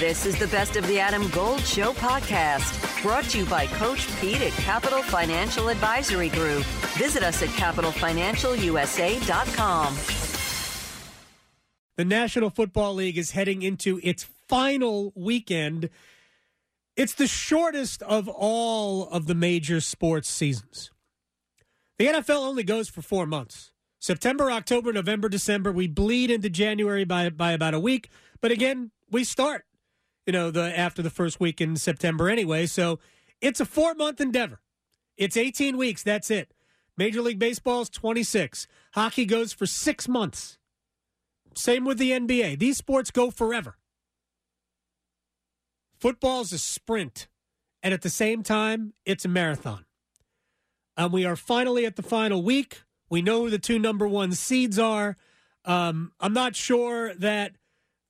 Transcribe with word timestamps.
This 0.00 0.24
is 0.24 0.38
the 0.38 0.46
Best 0.46 0.76
of 0.76 0.86
the 0.86 0.98
Adam 0.98 1.28
Gold 1.28 1.60
Show 1.60 1.92
podcast, 1.92 3.02
brought 3.02 3.24
to 3.24 3.40
you 3.40 3.44
by 3.44 3.66
Coach 3.66 4.08
Pete 4.18 4.40
at 4.40 4.52
Capital 4.52 5.02
Financial 5.02 5.68
Advisory 5.68 6.30
Group. 6.30 6.64
Visit 6.96 7.22
us 7.22 7.42
at 7.42 7.50
capitalfinancialusa.com. 7.50 9.96
The 11.98 12.04
National 12.06 12.48
Football 12.48 12.94
League 12.94 13.18
is 13.18 13.32
heading 13.32 13.60
into 13.60 14.00
its 14.02 14.24
final 14.24 15.12
weekend. 15.14 15.90
It's 16.96 17.12
the 17.12 17.26
shortest 17.26 18.02
of 18.04 18.26
all 18.26 19.06
of 19.10 19.26
the 19.26 19.34
major 19.34 19.82
sports 19.82 20.30
seasons. 20.30 20.90
The 21.98 22.06
NFL 22.06 22.40
only 22.40 22.62
goes 22.62 22.88
for 22.88 23.02
four 23.02 23.26
months. 23.26 23.72
September, 23.98 24.50
October, 24.50 24.94
November, 24.94 25.28
December. 25.28 25.70
We 25.70 25.88
bleed 25.88 26.30
into 26.30 26.48
January 26.48 27.04
by 27.04 27.28
by 27.28 27.52
about 27.52 27.74
a 27.74 27.80
week, 27.80 28.08
but 28.40 28.50
again, 28.50 28.92
we 29.10 29.24
start, 29.24 29.66
you 30.30 30.32
know, 30.32 30.52
the 30.52 30.78
after 30.78 31.02
the 31.02 31.10
first 31.10 31.40
week 31.40 31.60
in 31.60 31.74
September 31.74 32.30
anyway. 32.30 32.64
So 32.64 33.00
it's 33.40 33.58
a 33.58 33.64
four 33.64 33.94
month 33.94 34.20
endeavor. 34.20 34.60
It's 35.16 35.36
eighteen 35.36 35.76
weeks. 35.76 36.04
That's 36.04 36.30
it. 36.30 36.54
Major 36.96 37.20
League 37.20 37.40
Baseball 37.40 37.80
is 37.80 37.90
twenty 37.90 38.22
six. 38.22 38.68
Hockey 38.94 39.24
goes 39.24 39.52
for 39.52 39.66
six 39.66 40.06
months. 40.06 40.56
Same 41.56 41.84
with 41.84 41.98
the 41.98 42.12
NBA. 42.12 42.60
These 42.60 42.76
sports 42.76 43.10
go 43.10 43.32
forever. 43.32 43.76
Football 45.98 46.42
is 46.42 46.52
a 46.52 46.58
sprint, 46.58 47.26
and 47.82 47.92
at 47.92 48.02
the 48.02 48.08
same 48.08 48.44
time, 48.44 48.92
it's 49.04 49.24
a 49.24 49.28
marathon. 49.28 49.84
And 50.96 51.12
we 51.12 51.24
are 51.24 51.34
finally 51.34 51.86
at 51.86 51.96
the 51.96 52.04
final 52.04 52.40
week. 52.40 52.82
We 53.08 53.20
know 53.20 53.42
who 53.42 53.50
the 53.50 53.58
two 53.58 53.80
number 53.80 54.06
one 54.06 54.30
seeds 54.30 54.78
are. 54.78 55.16
Um, 55.64 56.12
I'm 56.20 56.32
not 56.32 56.54
sure 56.54 57.14
that 57.16 57.56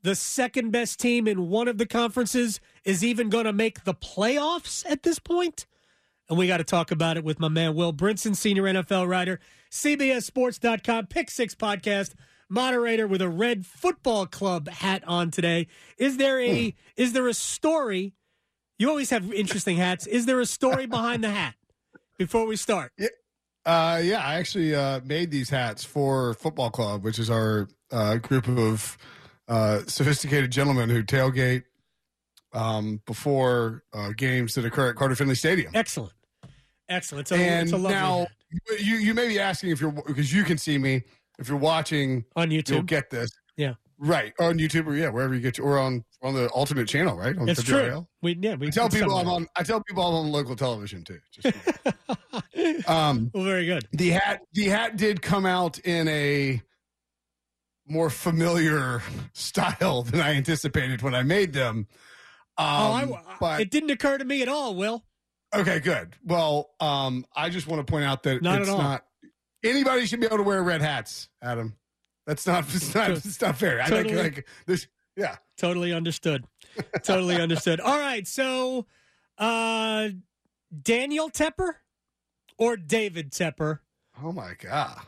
the 0.03 0.15
second 0.15 0.71
best 0.71 0.99
team 0.99 1.29
in 1.29 1.49
one 1.49 1.69
of 1.69 1.79
the 1.79 1.87
conferences 1.87 2.61
is 2.85 3.05
even 3.05 3.29
going 3.29 3.45
to 3.45 3.53
make 3.53 3.85
the 3.85 3.95
playoffs 3.95 4.89
at 4.91 5.03
this 5.03 5.19
point. 5.19 5.67
And 6.29 6.39
we 6.39 6.47
got 6.47 6.59
to 6.59 6.65
talk 6.65 6.91
about 6.91 7.17
it 7.17 7.25
with 7.25 7.41
my 7.41 7.49
man, 7.49 7.75
Will 7.75 7.93
Brinson, 7.93 8.37
senior 8.37 8.63
NFL 8.63 9.09
writer, 9.09 9.41
CBSSports.com, 9.71 11.07
Pick 11.09 11.31
Six 11.31 11.55
podcast 11.55 12.15
moderator 12.49 13.07
with 13.07 13.23
a 13.23 13.29
red 13.29 13.65
football 13.65 14.27
club 14.27 14.69
hat 14.69 15.03
on 15.07 15.31
today. 15.31 15.69
Is 15.97 16.19
there 16.19 16.41
a 16.41 16.75
is 16.97 17.13
there 17.13 17.29
a 17.29 17.35
story? 17.35 18.15
You 18.79 18.89
always 18.89 19.11
have 19.11 19.33
interesting 19.33 19.77
hats. 19.77 20.07
Is 20.07 20.27
there 20.27 20.41
a 20.41 20.47
story 20.47 20.87
behind 20.87 21.25
the 21.25 21.31
hat? 21.31 21.55
Before 22.19 22.47
we 22.47 22.57
start, 22.57 22.93
yeah, 22.99 23.09
uh, 23.65 24.01
yeah 24.03 24.21
I 24.23 24.35
actually 24.35 24.75
uh, 24.75 25.01
made 25.05 25.31
these 25.31 25.49
hats 25.49 25.85
for 25.85 26.35
Football 26.35 26.71
Club, 26.71 27.03
which 27.03 27.19
is 27.19 27.31
our 27.31 27.69
uh, 27.91 28.17
group 28.17 28.47
of 28.47 28.99
uh, 29.51 29.81
sophisticated 29.87 30.51
gentlemen 30.51 30.89
who 30.89 31.03
tailgate 31.03 31.65
um, 32.53 33.03
before 33.05 33.83
uh, 33.93 34.11
games 34.17 34.55
that 34.55 34.65
occur 34.65 34.91
at 34.91 34.97
Carter 34.97 35.17
Finley 35.17 35.35
Stadium. 35.35 35.73
Excellent, 35.75 36.15
excellent. 36.89 37.23
It's 37.23 37.33
a, 37.33 37.37
and 37.37 37.83
now 37.83 38.21
hat. 38.21 38.81
you 38.81 38.97
you 38.97 39.13
may 39.13 39.29
be 39.29 39.41
asking 39.41 39.71
if 39.71 39.81
you're 39.81 39.91
because 39.91 40.33
you 40.33 40.45
can 40.45 40.57
see 40.57 40.79
me 40.79 41.03
if 41.39 41.49
you're 41.49 41.59
watching 41.59 42.25
on 42.37 42.51
YouTube. 42.51 42.71
You'll 42.71 42.83
get 42.83 43.11
this. 43.11 43.31
Yeah. 43.57 43.75
Right 43.99 44.33
on 44.41 44.59
YouTube 44.59 44.87
or 44.87 44.95
yeah, 44.95 45.11
wherever 45.11 45.35
you 45.35 45.41
get 45.41 45.59
you, 45.59 45.65
or 45.65 45.79
on 45.79 46.05
on 46.23 46.33
the 46.33 46.49
alternate 46.49 46.89
channel, 46.89 47.17
right? 47.17 47.37
On 47.37 47.47
it's 47.49 47.63
WRL. 47.63 47.91
true. 47.91 48.07
We 48.23 48.39
yeah 48.41 48.55
we 48.55 48.69
I 48.69 48.71
tell 48.71 48.89
people 48.89 49.15
I'm 49.15 49.29
on. 49.29 49.47
I 49.57 49.63
tell 49.63 49.83
people 49.83 50.03
I'm 50.03 50.15
on 50.15 50.33
local 50.33 50.57
television 50.57 51.05
too. 51.05 51.19
Just, 51.31 52.89
um, 52.89 53.31
well, 53.35 53.45
very 53.45 53.67
good. 53.67 53.87
The 53.93 54.11
hat 54.11 54.41
the 54.55 54.69
hat 54.69 54.97
did 54.97 55.21
come 55.21 55.45
out 55.45 55.81
in 55.81 56.09
a 56.09 56.63
more 57.91 58.09
familiar 58.09 59.03
style 59.33 60.03
than 60.05 60.21
I 60.21 60.35
anticipated 60.35 61.03
when 61.03 61.15
I 61.15 61.23
made 61.23 61.53
them. 61.53 61.87
Um, 62.57 62.67
oh, 62.67 62.93
I, 62.93 63.37
but, 63.39 63.61
it 63.61 63.71
didn't 63.71 63.91
occur 63.91 64.19
to 64.19 64.25
me 64.25 64.43
at 64.43 64.49
all. 64.49 64.75
Will. 64.75 65.05
Okay, 65.55 65.81
good. 65.81 66.15
Well, 66.25 66.71
um, 66.79 67.27
I 67.35 67.49
just 67.49 67.67
want 67.67 67.85
to 67.85 67.91
point 67.91 68.05
out 68.05 68.23
that 68.23 68.43
not 68.43 68.61
it's 68.61 68.69
not 68.69 69.05
anybody 69.65 70.07
should 70.07 70.21
be 70.21 70.27
able 70.27 70.39
to 70.39 70.43
wear 70.43 70.63
red 70.63 70.81
hats, 70.81 71.29
Adam. 71.43 71.77
That's 72.27 72.47
not 72.47 72.65
it's 72.75 72.95
not 72.95 73.11
it's 73.11 73.41
not 73.41 73.57
fair. 73.57 73.83
Totally. 73.87 73.99
I 73.99 74.23
think 74.23 74.37
like 74.37 74.49
this 74.67 74.87
yeah. 75.17 75.37
Totally 75.59 75.93
understood. 75.93 76.45
totally 77.03 77.37
understood. 77.41 77.81
All 77.81 77.99
right, 77.99 78.27
so 78.27 78.87
uh 79.39 80.11
Daniel 80.83 81.31
Tepper 81.31 81.75
or 82.59 82.77
David 82.77 83.33
Tepper? 83.33 83.81
Oh 84.23 84.33
my 84.33 84.55
god. 84.61 85.01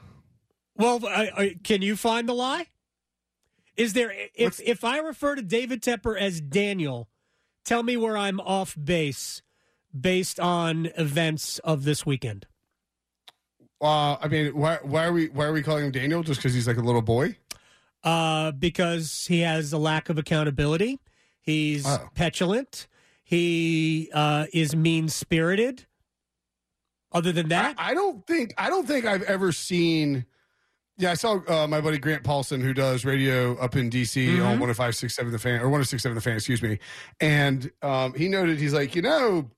Well, 0.75 1.07
I, 1.07 1.31
I, 1.37 1.57
can 1.63 1.83
you 1.83 1.97
find 1.97 2.29
the 2.29 2.33
lie? 2.33 2.67
Is 3.77 3.93
there 3.95 4.13
if 4.35 4.61
if 4.61 4.85
I 4.85 4.99
refer 4.99 5.35
to 5.35 5.43
David 5.43 5.83
Tepper 5.83 6.19
as 6.19 6.41
Daniel, 6.41 7.09
tell 7.65 7.83
me 7.83 7.97
where 7.97 8.17
I'm 8.17 8.41
off 8.41 8.77
base 8.83 9.43
based 9.99 10.41
on 10.41 10.91
events 10.97 11.59
of 11.61 11.85
this 11.85 12.07
weekend. 12.07 12.47
Uh, 13.81 14.17
I 14.21 14.29
mean, 14.29 14.55
why 14.55 14.79
why 14.83 15.05
are 15.07 15.13
we 15.13 15.29
why 15.29 15.45
are 15.47 15.53
we 15.53 15.63
calling 15.63 15.87
him 15.87 15.91
Daniel? 15.91 16.23
Just 16.23 16.41
because 16.41 16.55
he's 16.55 16.69
like 16.69 16.77
a 16.77 16.83
little 16.83 17.03
boy? 17.03 17.37
Uh, 18.05 18.53
because 18.53 19.27
he 19.27 19.41
has 19.41 19.73
a 19.73 19.79
lack 19.79 20.09
of 20.09 20.19
accountability. 20.19 21.01
He's 21.41 21.87
oh. 21.87 22.09
petulant. 22.15 22.87
He 23.25 24.11
uh, 24.13 24.47
is 24.53 24.77
mean 24.77 25.09
spirited. 25.09 25.87
Other 27.13 27.33
than 27.33 27.49
that, 27.49 27.75
I, 27.77 27.91
I, 27.91 27.95
don't 27.95 28.27
think 28.27 28.55
I 28.57 28.71
don't 28.71 28.87
think 28.87 29.05
I've 29.05 29.23
ever 29.23 29.53
seen. 29.53 30.25
Yeah, 30.99 31.13
I 31.13 31.15
saw 31.15 31.41
uh, 31.49 31.67
my 31.67 31.81
buddy 31.81 31.99
Grant 31.99 32.23
Paulsen, 32.23 32.61
who 32.61 32.75
does 32.75 33.05
radio 33.05 33.57
up 33.57 33.77
in 33.77 33.89
DC 33.91 34.29
mm-hmm. 34.29 34.43
on 34.43 34.61
one 34.61 34.69
of 34.69 34.77
five 34.77 34.95
six 34.95 35.15
seven 35.15 35.33
the 35.33 35.39
fan 35.39 35.61
or 35.61 35.69
one 35.69 35.81
of 35.81 35.89
six 35.89 36.03
seven 36.03 36.15
the 36.15 36.21
fan, 36.21 36.35
excuse 36.35 36.63
me, 36.63 36.79
and 37.21 37.71
um, 37.83 38.13
he 38.15 38.29
noted 38.29 38.59
he's 38.59 38.75
like, 38.75 38.95
you 38.95 39.03
know, 39.03 39.51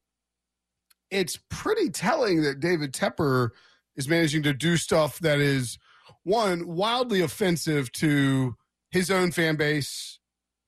it's 1.10 1.38
pretty 1.50 1.90
telling 1.90 2.42
that 2.42 2.60
David 2.60 2.92
Tepper 2.92 3.50
is 3.96 4.08
managing 4.08 4.42
to 4.44 4.52
do 4.52 4.76
stuff 4.76 5.18
that 5.20 5.38
is 5.38 5.78
one 6.22 6.66
wildly 6.66 7.20
offensive 7.20 7.92
to 7.92 8.56
his 8.90 9.10
own 9.10 9.32
fan 9.32 9.56
base, 9.56 10.18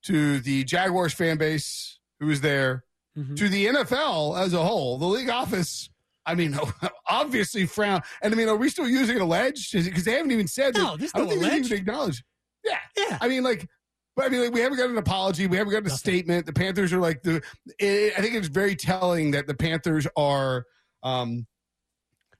to 0.05 0.41
the 0.41 0.65
Jaguars 0.65 1.12
fan 1.12 1.37
base 1.37 1.99
who 2.21 2.31
is 2.31 2.41
there, 2.41 2.84
mm-hmm. 3.16 3.34
to 3.34 3.49
the 3.49 3.66
NFL 3.66 4.38
as 4.38 4.53
a 4.53 4.62
whole. 4.62 4.99
The 4.99 5.06
league 5.06 5.31
office, 5.31 5.88
I 6.26 6.34
mean, 6.34 6.59
obviously 7.09 7.66
frown. 7.66 8.03
And 8.22 8.34
I 8.34 8.37
mean, 8.37 8.48
are 8.48 8.56
we 8.56 8.69
still 8.69 8.88
using 8.88 9.20
alleged? 9.20 9.72
Because 9.72 10.04
they 10.04 10.12
haven't 10.12 10.32
even 10.32 10.48
said. 10.48 10.75
No, 10.75 10.97
this 10.97 11.12
I 11.14 11.19
don't 11.19 11.28
think 11.28 11.41
alleged. 11.41 11.70
they 11.70 11.76
even 11.76 11.78
acknowledged. 11.78 12.25
Yeah, 12.64 12.78
yeah. 12.97 13.19
I 13.20 13.28
mean, 13.28 13.42
like. 13.44 13.66
But 14.16 14.25
I 14.25 14.28
mean, 14.31 14.41
like, 14.44 14.54
we 14.54 14.60
haven't 14.60 14.78
got 14.78 14.88
an 14.88 14.97
apology. 14.97 15.47
We 15.47 15.59
haven't 15.59 15.72
got 15.72 15.81
a 15.81 15.82
Nothing. 15.82 15.98
statement. 15.98 16.47
The 16.47 16.53
Panthers 16.54 16.92
are 16.92 16.98
like 16.98 17.22
the. 17.22 17.42
It, 17.78 18.14
I 18.19 18.22
think 18.22 18.34
it's 18.34 18.48
very 18.48 18.75
telling 18.75 19.31
that 19.32 19.47
the 19.47 19.54
Panthers 19.54 20.06
are 20.16 20.64
um, 21.03 21.47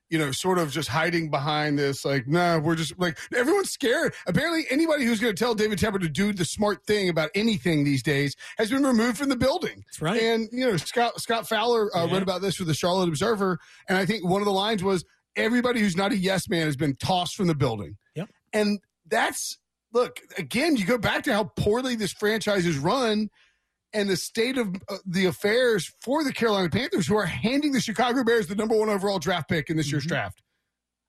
you 0.09 0.19
know, 0.19 0.31
sort 0.31 0.59
of 0.59 0.71
just 0.71 0.89
hiding 0.89 1.31
behind 1.31 1.79
this, 1.79 2.05
like, 2.05 2.29
nah, 2.29 2.59
we're 2.59 2.77
just 2.77 2.99
like 2.99 3.19
everyone's 3.35 3.71
scared. 3.71 4.15
Apparently, 4.27 4.65
anybody 4.71 5.05
who's 5.05 5.21
going 5.21 5.35
to 5.35 5.39
tell 5.39 5.55
David 5.55 5.79
Tepper 5.79 6.01
to 6.01 6.09
do 6.09 6.33
the 6.33 6.45
smart 6.45 6.85
thing 6.87 7.09
about 7.09 7.31
anything 7.35 7.85
these 7.85 8.03
days 8.03 8.37
has 8.59 8.71
been 8.71 8.85
removed 8.85 9.19
from 9.19 9.29
the 9.29 9.37
building. 9.37 9.83
That's 9.87 10.01
right. 10.01 10.21
And 10.21 10.49
you 10.53 10.67
know, 10.67 10.77
Scott 10.77 11.21
Scott 11.21 11.49
Fowler 11.49 11.95
uh, 11.97 12.05
yeah. 12.05 12.13
wrote 12.13 12.23
about 12.23 12.41
this 12.41 12.57
for 12.57 12.65
the 12.65 12.75
Charlotte 12.75 13.09
Observer, 13.09 13.59
and 13.89 13.99
I 13.99 14.07
think 14.07 14.25
one 14.25 14.41
of 14.41 14.47
the 14.47 14.53
lines 14.53 14.83
was, 14.83 15.05
"Everybody 15.35 15.81
who's 15.81 15.97
not 15.97 16.13
a 16.13 16.17
yes 16.17 16.49
man 16.49 16.67
has 16.67 16.77
been 16.77 16.97
tossed 16.97 17.35
from 17.35 17.49
the 17.49 17.55
building." 17.55 17.97
Yep. 18.15 18.29
And 18.53 18.79
that's 19.09 19.59
look 19.93 20.21
again. 20.39 20.77
You 20.77 20.87
go 20.87 20.99
back 20.99 21.25
to 21.25 21.33
how 21.33 21.45
poorly 21.57 21.97
this 21.97 22.13
franchise 22.13 22.67
is 22.67 22.79
run 22.79 23.29
and 23.97 24.11
the 24.11 24.17
state 24.17 24.59
of 24.59 24.77
uh, 24.89 24.99
the 25.07 25.25
affairs 25.25 25.91
for 26.03 26.23
the 26.23 26.33
Carolina 26.33 26.69
Panthers, 26.69 27.07
who 27.07 27.17
are 27.17 27.25
handing 27.25 27.73
the 27.73 27.81
Chicago 27.81 28.23
Bears 28.23 28.47
the 28.47 28.55
number 28.55 28.77
one 28.77 28.91
overall 28.91 29.19
draft 29.19 29.49
pick 29.49 29.71
in 29.71 29.77
this 29.77 29.91
year's 29.91 30.05
mm-hmm. 30.05 30.11
draft. 30.11 30.43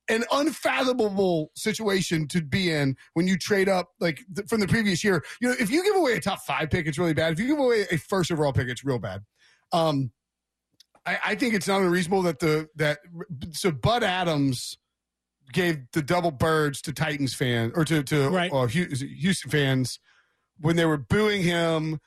An 0.09 0.23
unfathomable 0.31 1.51
situation 1.53 2.29
to 2.29 2.41
be 2.41 2.71
in 2.71 2.95
when 3.13 3.27
you 3.27 3.37
trade 3.37 3.67
up 3.67 3.89
like 3.99 4.23
th- 4.33 4.47
from 4.47 4.61
the 4.61 4.67
previous 4.67 5.03
year. 5.03 5.21
You 5.41 5.49
know, 5.49 5.55
if 5.59 5.69
you 5.69 5.83
give 5.83 5.97
away 5.97 6.13
a 6.13 6.21
top 6.21 6.39
five 6.39 6.69
pick, 6.69 6.87
it's 6.87 6.97
really 6.97 7.13
bad. 7.13 7.33
If 7.33 7.39
you 7.39 7.47
give 7.47 7.59
away 7.59 7.85
a 7.91 7.97
first 7.97 8.31
overall 8.31 8.53
pick, 8.53 8.69
it's 8.69 8.85
real 8.85 8.99
bad. 8.99 9.25
Um, 9.73 10.11
I, 11.05 11.19
I 11.25 11.35
think 11.35 11.53
it's 11.53 11.67
not 11.67 11.81
unreasonable 11.81 12.21
that 12.21 12.39
the 12.39 12.69
that 12.77 12.99
so 13.51 13.69
Bud 13.69 14.01
Adams 14.01 14.77
gave 15.51 15.79
the 15.91 16.01
double 16.01 16.31
birds 16.31 16.81
to 16.83 16.93
Titans 16.93 17.33
fans 17.33 17.73
or 17.75 17.83
to 17.83 18.01
to 18.03 18.29
right. 18.29 18.51
uh, 18.53 18.67
Houston 18.67 19.51
fans 19.51 19.99
when 20.59 20.77
they 20.77 20.85
were 20.85 20.97
booing 20.97 21.43
him 21.43 21.99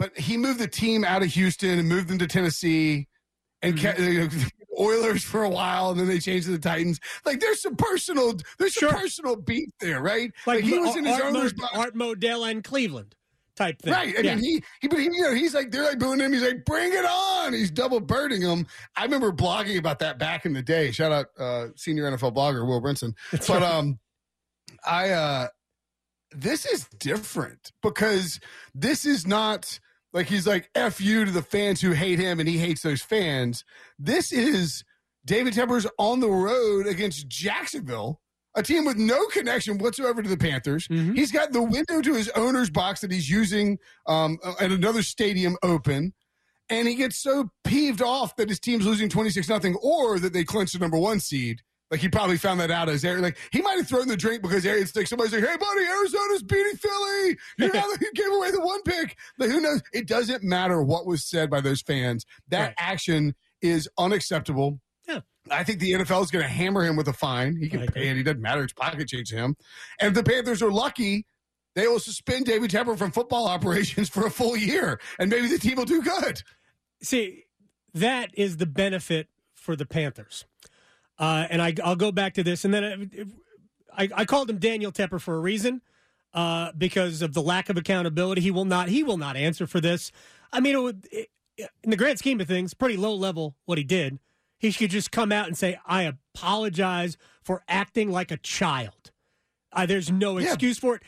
but 0.00 0.16
he 0.16 0.38
moved 0.38 0.58
the 0.58 0.66
team 0.66 1.04
out 1.04 1.22
of 1.22 1.28
Houston 1.28 1.78
and 1.78 1.86
moved 1.86 2.08
them 2.08 2.18
to 2.18 2.26
Tennessee 2.26 3.06
and 3.60 3.76
mm-hmm. 3.76 4.28
kept, 4.28 4.52
Oilers 4.80 5.22
for 5.22 5.42
a 5.42 5.48
while, 5.50 5.90
and 5.90 6.00
then 6.00 6.08
they 6.08 6.18
changed 6.18 6.46
to 6.46 6.52
the 6.52 6.58
Titans. 6.58 7.00
Like 7.26 7.38
there's 7.38 7.60
some 7.60 7.76
personal, 7.76 8.32
there's 8.58 8.72
sure. 8.72 8.88
some 8.88 8.98
personal 8.98 9.36
beef 9.36 9.68
there, 9.78 10.00
right? 10.00 10.32
Like, 10.46 10.62
like 10.62 10.64
he 10.64 10.78
was 10.78 10.96
in 10.96 11.04
his 11.04 11.20
Art, 11.20 11.34
Mo- 11.34 11.68
Art 11.74 11.94
Modell 11.94 12.50
and 12.50 12.64
Cleveland 12.64 13.14
type 13.56 13.82
thing, 13.82 13.92
right? 13.92 14.16
I 14.16 14.20
yeah. 14.22 14.34
mean, 14.36 14.44
he, 14.44 14.64
he, 14.80 14.88
but 14.88 15.00
he, 15.00 15.04
you 15.04 15.20
know, 15.20 15.34
he's 15.34 15.52
like 15.52 15.70
they're 15.70 15.82
like 15.82 15.98
booing 15.98 16.20
him. 16.20 16.32
He's 16.32 16.42
like, 16.42 16.64
bring 16.64 16.94
it 16.94 17.04
on. 17.04 17.52
He's 17.52 17.70
double 17.70 18.00
birding 18.00 18.40
him. 18.40 18.66
I 18.96 19.04
remember 19.04 19.32
blogging 19.32 19.76
about 19.76 19.98
that 19.98 20.18
back 20.18 20.46
in 20.46 20.54
the 20.54 20.62
day. 20.62 20.92
Shout 20.92 21.12
out 21.12 21.26
uh, 21.38 21.66
senior 21.76 22.10
NFL 22.10 22.34
blogger 22.34 22.66
Will 22.66 22.80
Brinson. 22.80 23.12
That's 23.32 23.48
but 23.48 23.60
right. 23.60 23.70
um, 23.70 23.98
I 24.86 25.10
uh, 25.10 25.48
this 26.32 26.64
is 26.64 26.88
different 26.98 27.72
because 27.82 28.40
this 28.74 29.04
is 29.04 29.26
not 29.26 29.78
Like 30.12 30.26
he's 30.26 30.46
like 30.46 30.70
F 30.74 31.00
you 31.00 31.24
to 31.24 31.30
the 31.30 31.42
fans 31.42 31.80
who 31.80 31.92
hate 31.92 32.18
him 32.18 32.40
and 32.40 32.48
he 32.48 32.58
hates 32.58 32.82
those 32.82 33.02
fans. 33.02 33.64
This 33.98 34.32
is 34.32 34.84
David 35.24 35.54
Tepper's 35.54 35.86
on 35.98 36.20
the 36.20 36.28
road 36.30 36.86
against 36.86 37.28
Jacksonville, 37.28 38.20
a 38.56 38.62
team 38.62 38.84
with 38.84 38.96
no 38.96 39.26
connection 39.26 39.78
whatsoever 39.78 40.22
to 40.22 40.28
the 40.28 40.36
Panthers. 40.36 40.88
Mhm. 40.88 41.14
He's 41.16 41.30
got 41.30 41.52
the 41.52 41.62
window 41.62 42.00
to 42.02 42.14
his 42.14 42.28
owner's 42.30 42.70
box 42.70 43.00
that 43.02 43.12
he's 43.12 43.30
using 43.30 43.78
um, 44.06 44.38
at 44.58 44.72
another 44.72 45.02
stadium 45.02 45.56
open. 45.62 46.14
And 46.68 46.86
he 46.86 46.94
gets 46.94 47.18
so 47.18 47.50
peeved 47.64 48.00
off 48.00 48.36
that 48.36 48.48
his 48.48 48.60
team's 48.60 48.86
losing 48.86 49.08
26 49.08 49.48
nothing 49.48 49.74
or 49.82 50.18
that 50.20 50.32
they 50.32 50.44
clinched 50.44 50.72
the 50.72 50.78
number 50.78 50.98
one 50.98 51.18
seed. 51.20 51.62
Like 51.90 52.00
he 52.00 52.08
probably 52.08 52.36
found 52.36 52.60
that 52.60 52.70
out 52.70 52.88
as 52.88 53.04
Aaron. 53.04 53.22
Like 53.22 53.36
he 53.52 53.60
might 53.62 53.76
have 53.78 53.88
thrown 53.88 54.06
the 54.06 54.16
drink 54.16 54.42
because 54.42 54.64
it's 54.64 54.94
like 54.94 55.06
somebody's 55.08 55.32
like, 55.32 55.42
"Hey, 55.44 55.56
buddy, 55.56 55.84
Arizona's 55.84 56.42
beating 56.44 56.76
Philly. 56.76 57.36
You 57.58 57.72
know, 57.72 57.94
you 58.00 58.12
gave 58.14 58.32
away 58.32 58.50
the 58.52 58.60
one 58.60 58.82
pick." 58.82 59.16
Like 59.38 59.50
who 59.50 59.60
knows? 59.60 59.82
It 59.92 60.06
doesn't 60.06 60.42
matter 60.44 60.82
what 60.82 61.04
was 61.06 61.24
said 61.24 61.50
by 61.50 61.60
those 61.60 61.82
fans. 61.82 62.24
That 62.48 62.60
Right. 62.66 62.74
action 62.78 63.34
is 63.60 63.88
unacceptable. 63.98 64.80
Yeah. 65.08 65.20
I 65.50 65.64
think 65.64 65.80
the 65.80 65.92
NFL 65.92 66.22
is 66.22 66.30
going 66.30 66.44
to 66.44 66.48
hammer 66.48 66.84
him 66.84 66.94
with 66.96 67.08
a 67.08 67.12
fine. 67.12 67.56
He 67.56 67.68
can 67.68 67.86
pay 67.88 68.08
it. 68.08 68.16
He 68.16 68.22
doesn't 68.22 68.40
matter. 68.40 68.62
It's 68.62 68.72
pocket 68.72 69.08
change 69.08 69.30
to 69.30 69.36
him. 69.36 69.56
And 70.00 70.08
if 70.08 70.14
the 70.14 70.22
Panthers 70.30 70.62
are 70.62 70.70
lucky, 70.70 71.26
they 71.74 71.88
will 71.88 71.98
suspend 71.98 72.46
David 72.46 72.70
Tepper 72.70 72.96
from 72.96 73.10
football 73.10 73.48
operations 73.56 74.08
for 74.08 74.26
a 74.26 74.30
full 74.30 74.56
year, 74.56 75.00
and 75.18 75.28
maybe 75.28 75.48
the 75.48 75.58
team 75.58 75.76
will 75.76 75.84
do 75.86 76.02
good. 76.02 76.42
See, 77.02 77.44
that 77.94 78.30
is 78.34 78.58
the 78.58 78.66
benefit 78.66 79.28
for 79.54 79.74
the 79.74 79.86
Panthers. 79.86 80.44
Uh, 81.20 81.46
and 81.50 81.60
I, 81.60 81.74
I'll 81.84 81.96
go 81.96 82.10
back 82.10 82.32
to 82.34 82.42
this, 82.42 82.64
and 82.64 82.72
then 82.72 83.10
I, 83.96 84.08
I 84.14 84.24
called 84.24 84.48
him 84.48 84.56
Daniel 84.56 84.90
Tepper 84.90 85.20
for 85.20 85.36
a 85.36 85.38
reason, 85.38 85.82
uh, 86.32 86.72
because 86.78 87.20
of 87.20 87.34
the 87.34 87.42
lack 87.42 87.68
of 87.68 87.76
accountability. 87.76 88.40
He 88.40 88.50
will 88.50 88.64
not. 88.64 88.88
He 88.88 89.02
will 89.02 89.18
not 89.18 89.36
answer 89.36 89.66
for 89.66 89.80
this. 89.82 90.10
I 90.52 90.60
mean, 90.60 90.74
it 90.74 90.80
would, 90.80 91.06
it, 91.12 91.28
in 91.84 91.90
the 91.90 91.96
grand 91.96 92.18
scheme 92.18 92.40
of 92.40 92.48
things, 92.48 92.72
pretty 92.72 92.96
low 92.96 93.14
level 93.14 93.54
what 93.66 93.76
he 93.76 93.84
did. 93.84 94.18
He 94.58 94.70
should 94.70 94.90
just 94.90 95.10
come 95.12 95.30
out 95.30 95.46
and 95.46 95.58
say, 95.58 95.78
"I 95.86 96.02
apologize 96.04 97.18
for 97.42 97.62
acting 97.68 98.10
like 98.10 98.30
a 98.30 98.38
child." 98.38 99.10
Uh, 99.72 99.84
there's 99.84 100.10
no 100.10 100.38
Yeah. 100.38 100.46
excuse 100.46 100.78
for 100.78 100.96
it. 100.96 101.02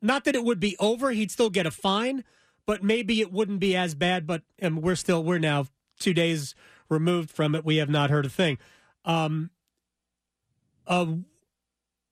Not 0.00 0.24
that 0.24 0.34
it 0.34 0.44
would 0.44 0.60
be 0.60 0.76
over; 0.80 1.10
he'd 1.10 1.30
still 1.30 1.50
get 1.50 1.66
a 1.66 1.70
fine, 1.70 2.24
but 2.64 2.82
maybe 2.82 3.20
it 3.20 3.30
wouldn't 3.30 3.60
be 3.60 3.76
as 3.76 3.94
bad. 3.94 4.26
But 4.26 4.42
we're 4.62 4.96
still 4.96 5.22
we're 5.22 5.38
now 5.38 5.66
two 5.98 6.14
days 6.14 6.54
removed 6.88 7.30
from 7.30 7.54
it. 7.54 7.64
We 7.66 7.76
have 7.76 7.90
not 7.90 8.08
heard 8.08 8.24
a 8.24 8.30
thing. 8.30 8.56
Um, 9.04 9.50
uh, 10.86 11.06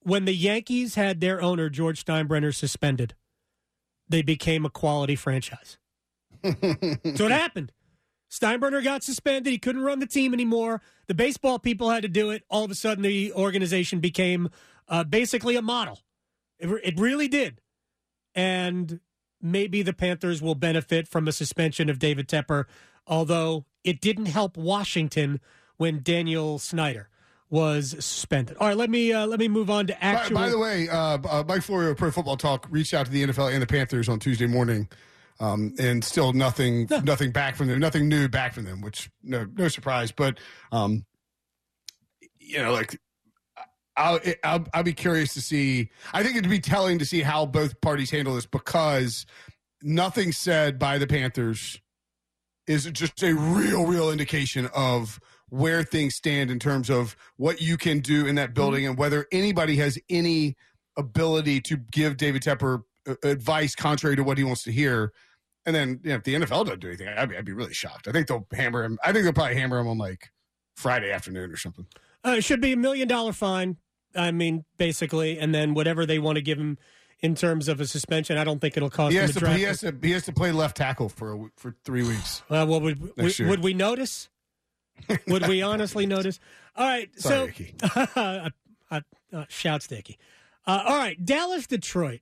when 0.02 0.24
the 0.24 0.34
Yankees 0.34 0.94
had 0.94 1.20
their 1.20 1.42
owner 1.42 1.68
George 1.68 2.04
Steinbrenner 2.04 2.54
suspended, 2.54 3.14
they 4.08 4.22
became 4.22 4.64
a 4.64 4.70
quality 4.70 5.16
franchise. 5.16 5.78
so 6.42 6.56
it 7.02 7.30
happened. 7.30 7.72
Steinbrenner 8.30 8.82
got 8.82 9.02
suspended. 9.02 9.50
He 9.50 9.58
couldn't 9.58 9.82
run 9.82 9.98
the 9.98 10.06
team 10.06 10.32
anymore. 10.32 10.80
The 11.08 11.14
baseball 11.14 11.58
people 11.58 11.90
had 11.90 12.02
to 12.02 12.08
do 12.08 12.30
it. 12.30 12.44
All 12.48 12.64
of 12.64 12.70
a 12.70 12.76
sudden, 12.76 13.02
the 13.02 13.32
organization 13.32 14.00
became 14.00 14.50
uh, 14.88 15.04
basically 15.04 15.56
a 15.56 15.62
model. 15.62 16.00
It, 16.58 16.68
it 16.84 16.98
really 16.98 17.28
did. 17.28 17.60
And 18.34 19.00
maybe 19.42 19.82
the 19.82 19.92
Panthers 19.92 20.40
will 20.40 20.54
benefit 20.54 21.08
from 21.08 21.26
a 21.26 21.32
suspension 21.32 21.88
of 21.88 21.98
David 21.98 22.28
Tepper, 22.28 22.64
although 23.06 23.64
it 23.82 24.00
didn't 24.00 24.26
help 24.26 24.56
Washington 24.56 25.40
when 25.80 26.02
Daniel 26.02 26.58
Snyder 26.58 27.08
was 27.48 27.92
suspended. 27.92 28.54
All 28.58 28.68
right, 28.68 28.76
let 28.76 28.90
me 28.90 29.14
uh, 29.14 29.26
let 29.26 29.40
me 29.40 29.48
move 29.48 29.70
on 29.70 29.86
to 29.86 29.94
By, 29.94 29.98
actual. 30.00 30.34
by 30.36 30.50
the 30.50 30.58
way, 30.58 30.90
uh, 30.90 31.16
uh, 31.26 31.42
Mike 31.48 31.62
Florio, 31.62 31.92
of 31.92 31.96
Pro 31.96 32.10
Football 32.10 32.36
Talk, 32.36 32.66
reached 32.68 32.92
out 32.92 33.06
to 33.06 33.12
the 33.12 33.24
NFL 33.24 33.50
and 33.50 33.62
the 33.62 33.66
Panthers 33.66 34.06
on 34.06 34.18
Tuesday 34.18 34.46
morning, 34.46 34.90
um, 35.40 35.74
and 35.78 36.04
still 36.04 36.34
nothing, 36.34 36.86
nothing 37.02 37.30
back 37.30 37.56
from 37.56 37.68
them, 37.68 37.80
nothing 37.80 38.10
new 38.10 38.28
back 38.28 38.52
from 38.52 38.64
them, 38.64 38.82
which 38.82 39.10
no, 39.22 39.46
no 39.56 39.68
surprise. 39.68 40.12
But 40.12 40.36
um, 40.70 41.06
you 42.38 42.58
know, 42.62 42.74
like 42.74 43.00
I'll, 43.96 44.20
I'll, 44.44 44.66
I'll 44.74 44.82
be 44.82 44.92
curious 44.92 45.32
to 45.32 45.40
see. 45.40 45.88
I 46.12 46.22
think 46.22 46.36
it'd 46.36 46.50
be 46.50 46.60
telling 46.60 46.98
to 46.98 47.06
see 47.06 47.22
how 47.22 47.46
both 47.46 47.80
parties 47.80 48.10
handle 48.10 48.34
this 48.34 48.44
because 48.44 49.24
nothing 49.82 50.32
said 50.32 50.78
by 50.78 50.98
the 50.98 51.06
Panthers 51.06 51.80
is 52.66 52.84
just 52.92 53.22
a 53.22 53.34
real, 53.34 53.86
real 53.86 54.10
indication 54.10 54.68
of 54.74 55.18
where 55.50 55.82
things 55.82 56.14
stand 56.14 56.50
in 56.50 56.58
terms 56.58 56.88
of 56.90 57.16
what 57.36 57.60
you 57.60 57.76
can 57.76 58.00
do 58.00 58.26
in 58.26 58.34
that 58.36 58.54
building 58.54 58.86
and 58.86 58.96
whether 58.96 59.26
anybody 59.32 59.76
has 59.76 59.98
any 60.08 60.56
ability 60.96 61.60
to 61.62 61.76
give 61.76 62.16
David 62.16 62.42
Tepper 62.42 62.82
uh, 63.08 63.14
advice 63.22 63.74
contrary 63.74 64.16
to 64.16 64.22
what 64.24 64.38
he 64.38 64.44
wants 64.44 64.62
to 64.64 64.72
hear. 64.72 65.12
And 65.66 65.74
then 65.76 66.00
you 66.02 66.10
know, 66.10 66.16
if 66.16 66.24
the 66.24 66.34
NFL 66.34 66.64
doesn't 66.64 66.80
do 66.80 66.88
anything, 66.88 67.08
I'd 67.08 67.28
be, 67.28 67.36
I'd 67.36 67.44
be 67.44 67.52
really 67.52 67.74
shocked. 67.74 68.08
I 68.08 68.12
think 68.12 68.26
they'll 68.28 68.46
hammer 68.52 68.82
him. 68.82 68.98
I 69.04 69.12
think 69.12 69.24
they'll 69.24 69.32
probably 69.32 69.56
hammer 69.56 69.78
him 69.78 69.88
on 69.88 69.98
like 69.98 70.30
Friday 70.76 71.12
afternoon 71.12 71.50
or 71.50 71.56
something. 71.56 71.86
Uh, 72.26 72.36
it 72.38 72.44
should 72.44 72.60
be 72.60 72.72
a 72.72 72.76
million 72.76 73.08
dollar 73.08 73.32
fine. 73.32 73.76
I 74.14 74.30
mean, 74.32 74.64
basically, 74.76 75.38
and 75.38 75.54
then 75.54 75.74
whatever 75.74 76.06
they 76.06 76.18
want 76.18 76.36
to 76.36 76.42
give 76.42 76.58
him 76.58 76.78
in 77.20 77.34
terms 77.34 77.68
of 77.68 77.80
a 77.80 77.86
suspension. 77.86 78.38
I 78.38 78.44
don't 78.44 78.60
think 78.60 78.76
it'll 78.76 78.90
cost 78.90 79.12
He 79.12 79.18
him 79.18 79.22
has 79.22 79.34
to. 79.34 79.40
draft. 79.40 79.56
He 79.58 79.64
has 79.64 79.80
to. 79.80 79.94
He 80.02 80.10
has 80.12 80.24
to 80.24 80.32
play 80.32 80.52
left 80.52 80.76
tackle 80.76 81.08
for 81.08 81.34
a, 81.34 81.46
for 81.56 81.76
three 81.84 82.02
weeks. 82.02 82.42
Well, 82.48 82.66
would 82.66 82.82
we, 83.16 83.46
would 83.46 83.62
we 83.62 83.74
notice? 83.74 84.28
Would 85.26 85.46
we 85.46 85.62
honestly 85.62 86.06
notice? 86.16 86.40
All 86.76 86.86
right, 86.86 87.10
Sorry, 87.18 87.34
so 87.34 87.44
Icky. 87.46 87.74
uh, 87.82 88.50
uh, 88.90 89.00
uh, 89.32 89.44
shout 89.48 89.82
sticky. 89.82 90.18
Uh, 90.66 90.84
all 90.86 90.96
right, 90.96 91.24
Dallas 91.24 91.66
Detroit, 91.66 92.20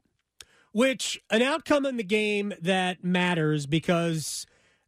which 0.73 1.21
an 1.31 1.43
outcome 1.43 1.85
in 1.87 1.97
the 1.97 2.05
game 2.05 2.53
that 2.61 3.03
matters 3.05 3.67
because 3.67 4.47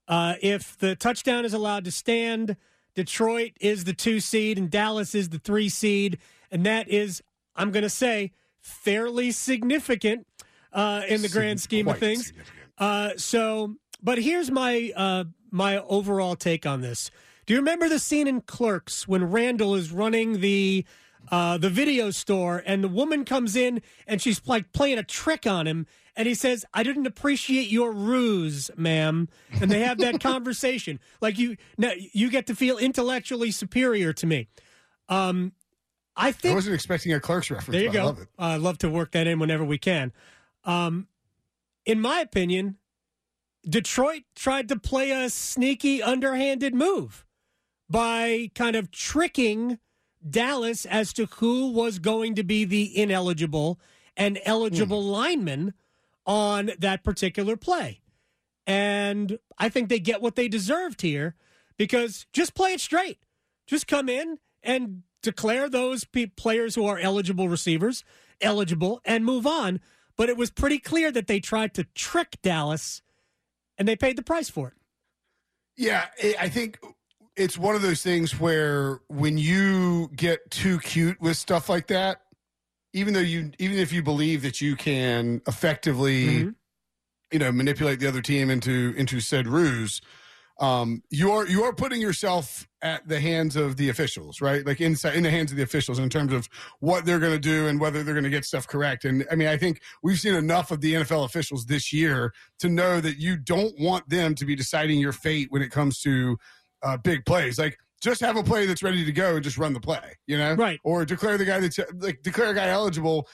uh, 0.09 0.35
if 0.43 0.79
the 0.79 0.97
touchdown 0.97 1.45
is 1.45 1.53
allowed 1.53 1.85
to 1.85 1.91
stand, 1.91 2.57
Detroit 2.95 3.53
is 3.61 3.85
the 3.85 3.93
two 3.93 4.21
seed 4.21 4.59
and 4.59 4.71
Dallas 4.71 5.15
is 5.15 5.29
the 5.29 5.39
three 5.39 5.69
seed, 5.69 6.19
and 6.51 6.65
that 6.67 6.89
is, 6.89 7.23
I'm 7.55 7.71
going 7.71 7.83
to 7.83 7.91
say, 7.91 8.33
fairly 8.61 9.31
significant 9.31 10.27
uh, 10.73 11.03
in 11.09 11.23
the 11.23 11.29
grand 11.29 11.61
scheme 11.61 11.89
of 11.89 11.99
things. 11.99 12.33
Uh, 12.79 13.11
so, 13.17 13.77
but 14.03 14.19
here's 14.19 14.51
my 14.51 14.93
uh, 14.97 15.25
my 15.51 15.79
overall 15.79 16.37
take 16.37 16.67
on 16.67 16.81
this. 16.81 17.11
Do 17.47 17.55
you 17.55 17.61
remember 17.61 17.89
the 17.89 17.99
scene 17.99 18.29
in 18.29 18.43
Clerks 18.43 19.09
when 19.09 19.25
Randall 19.31 19.75
is 19.75 19.91
running 19.93 20.41
the 20.41 20.85
uh, 21.31 21.59
the 21.59 21.71
video 21.71 22.11
store 22.11 22.63
and 22.65 22.83
the 22.83 22.89
woman 22.89 23.25
comes 23.25 23.55
in 23.55 23.83
and 24.07 24.21
she's 24.23 24.41
like 24.47 24.73
playing 24.73 24.99
a 24.99 25.03
trick 25.03 25.47
on 25.47 25.67
him 25.67 25.87
and 26.17 26.27
he 26.27 26.35
says, 26.35 26.65
"I 26.75 26.83
didn't 26.83 27.07
appreciate 27.07 27.69
your 27.69 27.93
ruse, 27.93 28.71
ma'am," 28.77 29.29
and 29.61 29.71
they 29.71 29.81
have 29.81 29.99
that 29.99 30.21
conversation. 30.23 30.99
Like 31.21 31.39
you, 31.39 31.57
now 31.79 31.93
you 32.13 32.31
get 32.31 32.47
to 32.49 32.55
feel 32.55 32.79
intellectually 32.79 33.51
superior 33.51 34.13
to 34.15 34.27
me. 34.27 34.49
Um, 35.09 35.53
I 36.17 36.33
think 36.33 36.53
I 36.53 36.55
wasn't 36.57 36.75
expecting 36.75 37.13
a 37.13 37.21
Clerks 37.21 37.51
reference. 37.51 37.73
there 37.73 37.83
you 37.83 37.89
but 37.89 37.97
I 37.97 38.01
go. 38.01 38.07
love 38.07 38.19
it. 38.21 38.29
I 38.39 38.57
love 38.57 38.79
to 38.79 38.91
work 38.91 39.13
that 39.13 39.27
in 39.27 39.39
whenever 39.39 39.65
we 39.65 39.79
can. 39.79 40.13
Um, 40.65 41.07
in 41.87 42.01
my 42.01 42.21
opinion, 42.21 42.77
Detroit 43.69 44.23
tried 44.35 44.69
to 44.69 44.77
play 44.79 45.11
a 45.11 45.31
sneaky, 45.31 46.03
underhanded 46.03 46.75
move 46.75 47.25
by 47.91 48.51
kind 48.55 48.77
of 48.77 48.91
tricking 48.91 49.79
Dallas 50.29 50.87
as 50.87 51.13
to 51.15 51.27
who 51.27 51.73
was 51.73 51.99
going 51.99 52.37
to 52.37 52.45
be 52.45 52.65
the 52.65 52.97
ineligible 52.97 53.81
and 54.17 54.39
eligible 54.45 55.03
hmm. 55.03 55.09
lineman 55.09 55.75
on 56.25 56.71
that 56.79 57.03
particular 57.03 57.57
play. 57.57 58.01
And 58.67 59.39
I 59.59 59.69
think 59.69 59.89
they 59.89 59.99
get 59.99 60.23
what 60.23 60.37
they 60.37 60.47
deserved 60.47 61.03
here 61.03 61.35
because 61.77 62.27
just 62.33 62.55
play 62.55 62.73
it 62.73 62.81
straight. 62.81 63.19
Just 63.67 63.87
come 63.87 64.09
in 64.09 64.39
and 64.63 65.03
declare 65.23 65.69
those 65.69 66.05
pe- 66.05 66.27
players 66.27 66.75
who 66.75 66.87
are 66.87 66.99
eligible 66.99 67.49
receivers 67.49 68.05
eligible 68.41 69.01
and 69.05 69.25
move 69.25 69.47
on. 69.47 69.81
But 70.17 70.29
it 70.29 70.37
was 70.37 70.51
pretty 70.51 70.79
clear 70.79 71.11
that 71.11 71.27
they 71.27 71.41
tried 71.41 71.75
to 71.75 71.85
trick 71.95 72.37
Dallas 72.43 73.03
and 73.79 73.89
they 73.89 73.97
paid 73.97 74.17
the 74.17 74.23
price 74.23 74.51
for 74.51 74.69
it. 74.69 74.75
Yeah, 75.77 76.07
I 76.23 76.35
I 76.41 76.49
think 76.49 76.79
it's 77.41 77.57
one 77.57 77.75
of 77.75 77.81
those 77.81 78.03
things 78.03 78.39
where 78.39 79.01
when 79.09 79.39
you 79.39 80.11
get 80.15 80.51
too 80.51 80.79
cute 80.81 81.19
with 81.23 81.39
stuff 81.39 81.71
like 81.71 81.87
that, 81.87 82.21
even 82.93 83.15
though 83.15 83.21
you, 83.21 83.51
even 83.59 83.79
if 83.79 83.93
you 83.95 84.03
believe 84.03 84.43
that 84.43 84.61
you 84.61 84.77
can 84.77 85.41
effectively, 85.47 86.27
Mhm. 86.45 86.55
you 87.33 87.39
know, 87.39 87.51
manipulate 87.51 87.99
the 87.99 88.07
other 88.07 88.21
team 88.21 88.51
into 88.51 88.93
into 88.97 89.21
said 89.21 89.47
ruse, 89.47 90.03
um, 90.59 91.03
you 91.09 91.33
are 91.33 91.47
you 91.47 91.65
are 91.65 91.73
putting 91.73 91.99
yourself 92.03 92.69
at 92.83 93.09
the 93.09 93.21
hands 93.21 93.57
of 93.57 93.79
the 93.79 93.89
officials, 93.89 94.43
right? 94.43 94.67
Like 94.67 94.79
inside 94.83 95.15
in 95.15 95.23
the 95.23 95.31
hands 95.31 95.51
of 95.51 95.57
the 95.57 95.63
officials 95.63 95.99
in 95.99 96.11
terms 96.11 96.35
of 96.35 96.47
what 96.81 97.07
they're 97.07 97.19
going 97.19 97.33
to 97.33 97.39
do 97.39 97.67
and 97.69 97.81
whether 97.81 98.03
they're 98.03 98.13
going 98.15 98.25
to 98.25 98.31
get 98.31 98.45
stuff 98.45 98.69
correct. 98.69 99.07
And 99.07 99.27
I 99.31 99.35
mean, 99.35 99.49
I 99.49 99.57
think 99.57 99.81
we've 100.03 100.21
seen 100.21 100.35
enough 100.35 100.71
of 100.71 100.83
the 100.83 100.93
NFL 100.95 101.25
officials 101.25 101.65
this 101.67 101.91
year 101.91 102.35
to 102.59 102.69
know 102.69 103.01
that 103.01 103.17
you 103.17 103.39
don't 103.39 103.79
want 103.79 104.11
them 104.11 104.35
to 104.35 104.45
be 104.45 104.55
deciding 104.55 104.99
your 104.99 105.13
fate 105.13 105.47
when 105.51 105.63
it 105.63 105.71
comes 105.71 106.01
to 106.01 106.39
uh, 106.83 106.97
big 106.99 107.25
plays. 107.25 107.59
Like 107.59 107.79
just 108.03 108.21
have 108.21 108.37
a 108.37 108.43
play 108.43 108.67
that's 108.67 108.83
ready 108.83 109.05
to 109.05 109.13
go 109.13 109.35
and 109.37 109.45
just 109.45 109.59
run 109.59 109.73
the 109.73 109.81
play, 109.81 110.17
you 110.27 110.39
know? 110.39 110.55
Right. 110.55 110.81
Or 110.85 111.05
declare 111.05 111.39
the 111.39 111.45
guy 111.45 111.61
that's 111.61 111.79
like 111.99 112.23
declare 112.23 112.51
a 112.51 112.55
guy 112.55 112.69
eligible. 112.69 113.29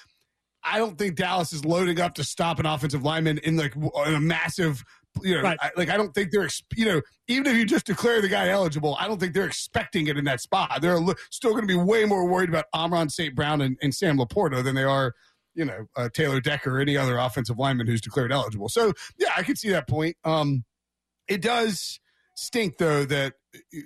I 0.65 0.79
don't 0.79 0.99
think 0.99 1.15
Dallas 1.15 1.53
is 1.53 1.65
loading 1.65 2.01
up 2.01 2.15
to 2.15 2.25
stop 2.25 2.59
an 2.59 2.67
offensive 2.67 3.05
lineman 3.05 3.39
in 3.39 3.57
like 3.57 3.77
in 3.77 4.15
a 4.15 4.21
massive 4.21 4.85
you 5.23 5.35
know, 5.35 5.43
Right. 5.43 5.59
I, 5.61 5.71
like 5.77 5.89
I 5.89 5.97
don't 5.97 6.13
think 6.15 6.31
they're, 6.31 6.49
you 6.75 6.85
know, 6.85 7.01
even 7.29 7.47
if 7.47 7.57
you 7.57 7.65
just 7.65 7.87
declare 7.87 8.21
the 8.21 8.29
guy 8.29 8.49
eligible, 8.49 8.97
I 8.99 9.07
don't 9.07 9.19
think 9.19 9.35
they're 9.35 9.47
expecting 9.47 10.09
it 10.09 10.17
in 10.17 10.25
that 10.25 10.41
spot. 10.41 10.81
They're 10.83 10.99
still 11.31 11.53
going 11.53 11.67
to 11.67 11.69
be 11.69 11.77
way 11.77 12.05
more 12.05 12.27
worried 12.27 12.49
about 12.49 12.67
Amon-Ra 12.75 13.07
St. 13.09 13.35
Brown 13.35 13.61
and, 13.61 13.77
and 13.83 13.95
Sam 13.95 14.19
LaPorta 14.19 14.63
than 14.63 14.75
they 14.75 14.85
are, 14.85 15.15
you 15.55 15.65
know, 15.65 15.87
uh, 15.97 16.09
Taylor 16.13 16.41
Decker 16.41 16.77
or 16.77 16.81
any 16.81 16.97
other 16.97 17.17
offensive 17.19 17.59
lineman 17.59 17.87
who's 17.87 18.01
declared 18.01 18.33
eligible. 18.33 18.69
So 18.69 18.93
yeah, 19.19 19.31
I 19.37 19.43
could 19.43 19.59
see 19.59 19.71
that 19.71 19.89
point. 19.89 20.17
Um, 20.25 20.65
it 21.29 21.41
does 21.41 21.99
stink 22.37 22.79
though 22.79 23.05
that 23.05 23.33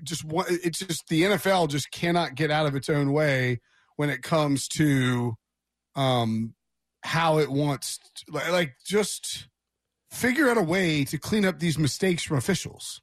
just 0.03 0.25
wa- 0.25 0.45
it's 0.49 0.81
just 0.81 1.07
the 1.09 1.23
NFL 1.23 1.69
just 1.69 1.91
cannot 1.91 2.35
get 2.35 2.51
out 2.51 2.67
of 2.67 2.75
its 2.75 2.89
own 2.89 3.13
way 3.13 3.61
when 3.97 4.11
it 4.11 4.23
comes 4.23 4.69
to 4.69 5.35
um 5.95 6.55
how 7.03 7.39
it 7.39 7.51
wants 7.51 7.99
to, 8.17 8.33
like, 8.33 8.51
like 8.51 8.75
just 8.85 9.49
figure 10.11 10.51
out 10.51 10.59
a 10.59 10.63
way 10.63 11.05
to 11.05 11.17
clean 11.17 11.45
up 11.45 11.59
these 11.61 11.79
mistakes 11.79 12.23
from 12.25 12.37
officials 12.37 13.01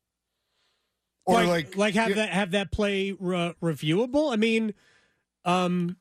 or 1.25 1.35
like 1.35 1.47
like 1.47 1.77
like, 1.77 1.93
have 1.95 2.09
yeah, 2.09 2.15
that 2.17 2.29
have 2.29 2.51
that 2.51 2.71
play 2.71 3.15
re- 3.19 3.53
reviewable. 3.61 4.31
I 4.31 4.35
mean, 4.35 4.73
um, 5.45 5.97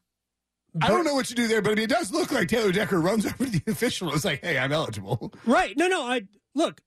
I 0.80 0.88
don't 0.88 1.04
know 1.04 1.14
what 1.14 1.30
you 1.30 1.36
do 1.36 1.48
there, 1.48 1.62
but 1.62 1.72
I 1.72 1.74
mean, 1.74 1.84
it 1.84 1.90
does 1.90 2.12
look 2.12 2.30
like 2.32 2.48
Taylor 2.48 2.70
Decker 2.72 3.00
runs 3.00 3.26
over 3.26 3.44
to 3.44 3.50
the 3.50 3.62
official. 3.70 4.08
and 4.08 4.16
is 4.16 4.24
like, 4.24 4.44
"Hey, 4.44 4.58
I'm 4.58 4.72
eligible." 4.72 5.32
Right. 5.44 5.76
No, 5.76 5.88
no. 5.88 6.02
I 6.02 6.22
look. 6.54 6.80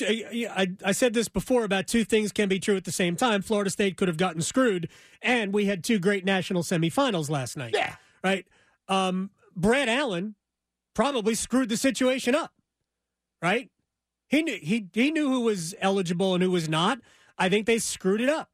I 0.00 0.92
said 0.92 1.14
this 1.14 1.28
before 1.28 1.64
about 1.64 1.86
two 1.86 2.04
things 2.04 2.32
can 2.32 2.48
be 2.48 2.58
true 2.58 2.76
at 2.76 2.84
the 2.84 2.92
same 2.92 3.16
time. 3.16 3.42
Florida 3.42 3.70
State 3.70 3.96
could 3.96 4.08
have 4.08 4.16
gotten 4.16 4.42
screwed, 4.42 4.88
and 5.22 5.52
we 5.52 5.66
had 5.66 5.84
two 5.84 5.98
great 5.98 6.24
national 6.24 6.62
semifinals 6.62 7.30
last 7.30 7.56
night. 7.56 7.74
Yeah, 7.74 7.94
Right. 8.22 8.46
Um, 8.88 9.30
Brad 9.54 9.88
Allen 9.88 10.34
probably 10.94 11.34
screwed 11.34 11.68
the 11.68 11.76
situation 11.76 12.34
up. 12.34 12.52
Right. 13.40 13.70
He 14.28 14.42
knew 14.42 14.58
he 14.60 14.86
he 14.92 15.10
knew 15.10 15.28
who 15.28 15.40
was 15.40 15.74
eligible 15.80 16.34
and 16.34 16.42
who 16.42 16.50
was 16.50 16.68
not. 16.68 17.00
I 17.38 17.48
think 17.48 17.66
they 17.66 17.78
screwed 17.78 18.20
it 18.20 18.28
up, 18.28 18.50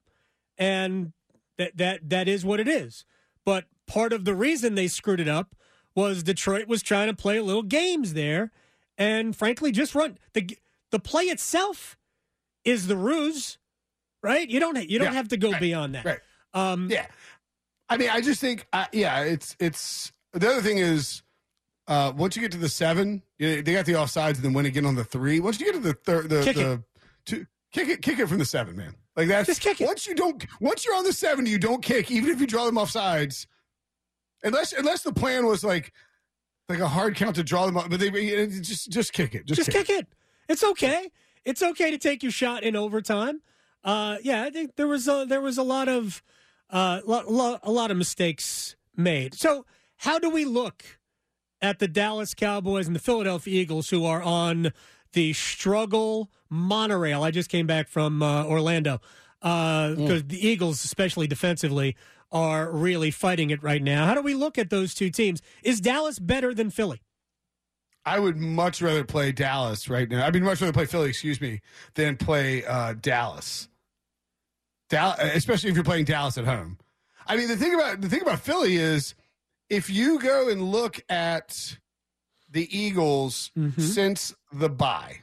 and 0.56 1.12
that 1.58 1.76
that 1.76 2.08
that 2.08 2.28
is 2.28 2.44
what 2.44 2.60
it 2.60 2.68
is. 2.68 3.04
But 3.44 3.64
part 3.86 4.12
of 4.12 4.24
the 4.24 4.34
reason 4.34 4.74
they 4.74 4.88
screwed 4.88 5.20
it 5.20 5.28
up 5.28 5.54
was 5.94 6.22
Detroit 6.22 6.66
was 6.68 6.82
trying 6.82 7.08
to 7.08 7.14
play 7.14 7.40
little 7.40 7.62
games 7.62 8.14
there, 8.14 8.52
and 8.96 9.34
frankly, 9.34 9.72
just 9.72 9.94
run 9.94 10.18
the 10.34 10.56
the 10.90 10.98
play 10.98 11.24
itself 11.24 11.96
is 12.64 12.86
the 12.86 12.96
ruse, 12.96 13.58
right? 14.22 14.48
You 14.48 14.60
don't 14.60 14.76
you 14.88 14.98
don't 14.98 15.08
Yeah, 15.08 15.14
have 15.14 15.28
to 15.28 15.36
go 15.36 15.52
right, 15.52 15.60
beyond 15.60 15.94
that. 15.94 16.04
right. 16.04 16.18
Um, 16.54 16.88
yeah. 16.90 17.06
I 17.88 17.96
mean, 17.96 18.10
I 18.10 18.20
just 18.20 18.40
think, 18.40 18.66
uh, 18.72 18.86
yeah, 18.92 19.20
it's 19.22 19.54
it's 19.60 20.12
the 20.32 20.48
other 20.50 20.62
thing 20.62 20.78
is 20.78 21.22
uh, 21.86 22.12
once 22.16 22.34
you 22.34 22.42
get 22.42 22.50
to 22.52 22.58
the 22.58 22.68
seven, 22.68 23.22
you 23.38 23.48
know, 23.56 23.62
they 23.62 23.72
got 23.72 23.86
the 23.86 23.92
offsides, 23.92 24.34
and 24.36 24.42
then 24.44 24.52
win 24.52 24.66
again 24.66 24.84
on 24.86 24.96
the 24.96 25.04
three. 25.04 25.38
Once 25.38 25.60
you 25.60 25.66
get 25.66 25.74
to 25.74 25.80
the 25.80 25.92
third, 25.94 26.28
the 26.28 26.42
Kick 26.42 26.56
it. 26.56 26.60
the 26.64 26.82
two, 27.24 27.46
kick 27.72 27.88
it, 27.88 28.02
kick 28.02 28.18
it 28.18 28.26
from 28.26 28.38
the 28.38 28.44
seven, 28.44 28.76
man. 28.76 28.94
Like 29.14 29.28
that's 29.28 29.46
Just 29.46 29.60
kick 29.60 29.80
it. 29.80 29.86
Once 29.86 30.06
you 30.06 30.14
don't, 30.14 30.44
once 30.60 30.84
you're 30.84 30.96
on 30.96 31.04
the 31.04 31.12
seven, 31.12 31.46
you 31.46 31.58
don't 31.58 31.82
kick, 31.82 32.10
even 32.10 32.30
if 32.30 32.40
you 32.40 32.46
draw 32.48 32.64
them 32.66 32.74
offsides, 32.74 33.46
unless 34.42 34.72
unless 34.72 35.02
the 35.02 35.12
plan 35.12 35.46
was 35.46 35.62
like 35.62 35.92
like 36.68 36.80
a 36.80 36.88
hard 36.88 37.14
count 37.14 37.36
to 37.36 37.44
draw 37.44 37.66
them 37.66 37.76
up. 37.76 37.88
But 37.88 38.00
they 38.00 38.08
it- 38.08 38.62
just 38.62 38.90
just 38.90 39.12
kick 39.12 39.34
it, 39.36 39.46
just, 39.46 39.58
just 39.58 39.70
kick 39.70 39.88
it. 39.88 40.06
It's 40.48 40.64
okay. 40.64 41.10
It's 41.44 41.62
okay 41.62 41.90
to 41.90 41.98
take 41.98 42.22
your 42.22 42.32
shot 42.32 42.62
in 42.62 42.76
overtime. 42.76 43.40
Uh, 43.84 44.16
yeah, 44.22 44.42
I 44.42 44.50
think 44.50 44.76
there 44.76 44.88
was 44.88 45.06
a, 45.06 45.24
there 45.28 45.40
was 45.40 45.58
a 45.58 45.62
lot 45.62 45.88
of 45.88 46.22
uh, 46.70 47.00
a 47.06 47.70
lot 47.70 47.90
of 47.90 47.96
mistakes 47.96 48.74
made. 48.96 49.34
So, 49.34 49.64
how 49.98 50.18
do 50.18 50.28
we 50.28 50.44
look 50.44 50.84
at 51.62 51.78
the 51.78 51.88
Dallas 51.88 52.34
Cowboys 52.34 52.86
and 52.86 52.96
the 52.96 53.00
Philadelphia 53.00 53.60
Eagles, 53.60 53.90
who 53.90 54.04
are 54.04 54.22
on 54.22 54.72
the 55.12 55.32
struggle 55.32 56.30
monorail? 56.50 57.22
I 57.22 57.30
just 57.30 57.48
came 57.48 57.66
back 57.66 57.88
from 57.88 58.22
uh, 58.22 58.44
Orlando 58.44 59.00
because 59.40 60.24
the 60.24 60.46
Eagles, 60.46 60.84
especially 60.84 61.28
defensively, 61.28 61.96
are 62.32 62.70
really 62.70 63.12
fighting 63.12 63.50
it 63.50 63.62
right 63.62 63.82
now. 63.82 64.06
How 64.06 64.14
do 64.14 64.22
we 64.22 64.34
look 64.34 64.58
at 64.58 64.70
those 64.70 64.94
two 64.94 65.10
teams? 65.10 65.40
Is 65.62 65.80
Dallas 65.80 66.18
better 66.18 66.52
than 66.52 66.70
Philly? 66.70 67.02
I 68.06 68.20
would 68.20 68.36
much 68.36 68.80
rather 68.80 69.02
play 69.04 69.32
Dallas 69.32 69.88
right 69.88 70.08
now. 70.08 70.24
I 70.24 70.30
mean, 70.30 70.44
much 70.44 70.60
rather 70.60 70.72
play 70.72 70.86
Philly, 70.86 71.08
excuse 71.10 71.40
me, 71.40 71.60
than 71.94 72.16
play 72.16 72.64
uh, 72.64 72.94
Dallas. 73.00 73.68
Dallas, 74.88 75.18
especially 75.34 75.70
if 75.70 75.74
you're 75.74 75.84
playing 75.84 76.04
Dallas 76.04 76.38
at 76.38 76.44
home. 76.44 76.78
I 77.26 77.36
mean, 77.36 77.48
the 77.48 77.56
thing 77.56 77.74
about 77.74 78.00
the 78.00 78.08
thing 78.08 78.22
about 78.22 78.38
Philly 78.38 78.76
is, 78.76 79.14
if 79.68 79.90
you 79.90 80.20
go 80.20 80.48
and 80.48 80.62
look 80.62 81.02
at 81.08 81.78
the 82.48 82.68
Eagles 82.78 83.50
Mhm. 83.58 83.80
since 83.80 84.32
the 84.52 84.68
bye, 84.68 85.22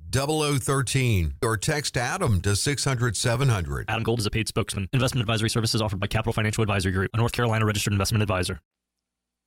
0013 0.11 1.35
or 1.41 1.57
text 1.57 1.97
Adam 1.97 2.41
to 2.41 2.55
600 2.55 3.15
700. 3.17 3.85
Adam 3.89 4.03
Gold 4.03 4.19
is 4.19 4.25
a 4.25 4.29
paid 4.31 4.47
spokesman. 4.47 4.87
Investment 4.93 5.21
advisory 5.21 5.49
services 5.49 5.81
offered 5.81 5.99
by 5.99 6.07
Capital 6.07 6.33
Financial 6.33 6.61
Advisory 6.61 6.91
Group, 6.91 7.11
a 7.13 7.17
North 7.17 7.31
Carolina 7.31 7.65
registered 7.65 7.93
investment 7.93 8.21
advisor. 8.21 8.59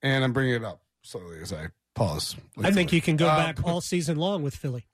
and 0.01 0.23
I'm 0.23 0.33
bringing 0.33 0.55
it 0.55 0.63
up 0.63 0.81
slowly 1.03 1.39
as 1.41 1.53
I 1.53 1.67
pause. 1.95 2.35
I 2.63 2.71
think 2.71 2.91
you 2.91 3.01
can 3.01 3.15
go 3.15 3.27
Uh, 3.27 3.37
back 3.37 3.63
all 3.65 3.81
season 3.81 4.17
long 4.17 4.43
with 4.43 4.55
Philly. 4.55 4.85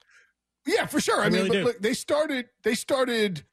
Yeah, 0.68 0.86
for 0.86 1.02
sure. 1.02 1.22
I, 1.22 1.26
I 1.26 1.30
mean, 1.30 1.44
really 1.46 1.58
look, 1.64 1.66
look, 1.74 1.82
they 1.82 1.94
started 1.94 2.46
they 2.64 2.76
started 2.76 3.44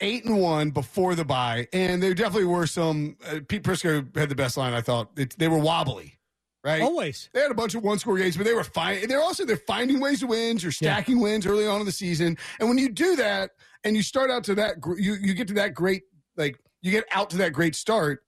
eight 0.00 0.24
and 0.26 0.38
one 0.40 0.70
before 0.70 1.14
the 1.14 1.24
bye, 1.24 1.66
and 1.72 2.02
there 2.02 2.12
definitely 2.12 2.44
were 2.44 2.66
some. 2.66 3.16
Uh, 3.26 3.40
Pete 3.48 3.62
Prisco 3.62 4.14
had 4.16 4.28
the 4.28 4.34
best 4.34 4.56
line. 4.58 4.74
I 4.74 4.82
thought 4.82 5.10
it, 5.16 5.34
they 5.38 5.48
were 5.48 5.58
wobbly, 5.58 6.18
right? 6.64 6.82
Always. 6.82 7.28
They 7.32 7.40
had 7.40 7.50
a 7.50 7.54
bunch 7.54 7.74
of 7.74 7.82
one 7.82 7.98
score 7.98 8.16
games, 8.16 8.36
but 8.36 8.44
they 8.44 8.54
were 8.54 8.64
fine. 8.64 9.06
They're 9.08 9.20
also 9.20 9.44
they're 9.44 9.56
finding 9.56 10.00
ways 10.00 10.20
to 10.20 10.26
win. 10.26 10.58
You're 10.58 10.72
stacking 10.72 11.20
wins 11.20 11.46
early 11.46 11.66
on 11.66 11.80
in 11.80 11.86
the 11.86 11.92
season, 11.92 12.36
and 12.60 12.68
when 12.68 12.78
you 12.78 12.88
do 12.88 13.16
that, 13.16 13.50
and 13.84 13.96
you 13.96 14.02
start 14.02 14.30
out 14.30 14.44
to 14.44 14.54
that, 14.56 14.76
you 14.96 15.14
you 15.14 15.34
get 15.34 15.48
to 15.48 15.54
that 15.54 15.74
great 15.74 16.02
like 16.36 16.58
you 16.82 16.90
get 16.90 17.04
out 17.12 17.30
to 17.30 17.36
that 17.38 17.52
great 17.52 17.74
start. 17.74 18.20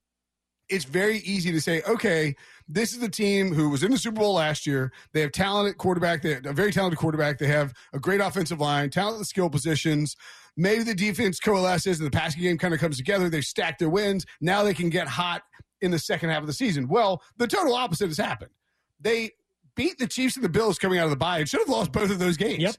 It's 0.71 0.87
very 0.87 1.19
easy 1.19 1.53
to 1.53 1.61
say, 1.61 1.83
okay, 1.83 2.35
this 2.67 2.95
is 2.95 2.99
the 2.99 3.09
team 3.09 3.53
who 3.53 3.69
was 3.69 3.83
in 3.83 3.91
the 3.91 3.99
Super 3.99 4.21
Bowl 4.21 4.35
last 4.35 4.67
year. 4.67 4.93
They 5.13 5.21
have 5.21 5.33
talented 5.33 5.77
quarterback. 5.77 6.23
They 6.23 6.35
have 6.35 6.47
a 6.47 6.55
very 6.55 6.73
talented 6.73 6.99
quarterback. 6.99 7.39
They 7.39 7.49
have 7.49 7.75
a 7.93 7.99
great 7.99 8.23
offensive 8.23 8.61
line, 8.61 8.89
talented 8.89 9.27
skill 9.27 9.51
positions. 9.51 10.17
Maybe 10.57 10.83
the 10.83 10.95
defense 10.95 11.39
coalesces 11.39 12.01
and 12.01 12.07
the 12.07 12.11
passing 12.11 12.41
game 12.41 12.57
kind 12.57 12.73
of 12.73 12.81
comes 12.81 12.97
together. 12.97 13.29
They've 13.29 13.45
stacked 13.45 13.79
their 13.79 13.91
wins. 13.91 14.25
Now 14.41 14.63
they 14.63 14.73
can 14.73 14.89
get 14.89 15.07
hot 15.07 15.43
in 15.85 15.91
the 15.91 15.99
second 15.99 16.31
half 16.31 16.41
of 16.41 16.47
the 16.47 16.53
season. 16.53 16.89
Well, 16.89 17.23
the 17.37 17.47
total 17.47 17.75
opposite 17.75 18.09
has 18.09 18.19
happened. 18.19 18.51
They 19.01 19.31
beat 19.77 19.99
the 19.99 20.07
Chiefs 20.07 20.37
and 20.37 20.45
the 20.45 20.49
Bills 20.49 20.79
coming 20.79 20.99
out 20.99 21.05
of 21.05 21.11
the 21.11 21.17
bye 21.17 21.39
and 21.39 21.49
should 21.49 21.61
have 21.61 21.69
lost 21.69 21.93
both 21.93 22.11
of 22.11 22.19
those 22.19 22.37
games. 22.37 22.63
Yep. 22.63 22.77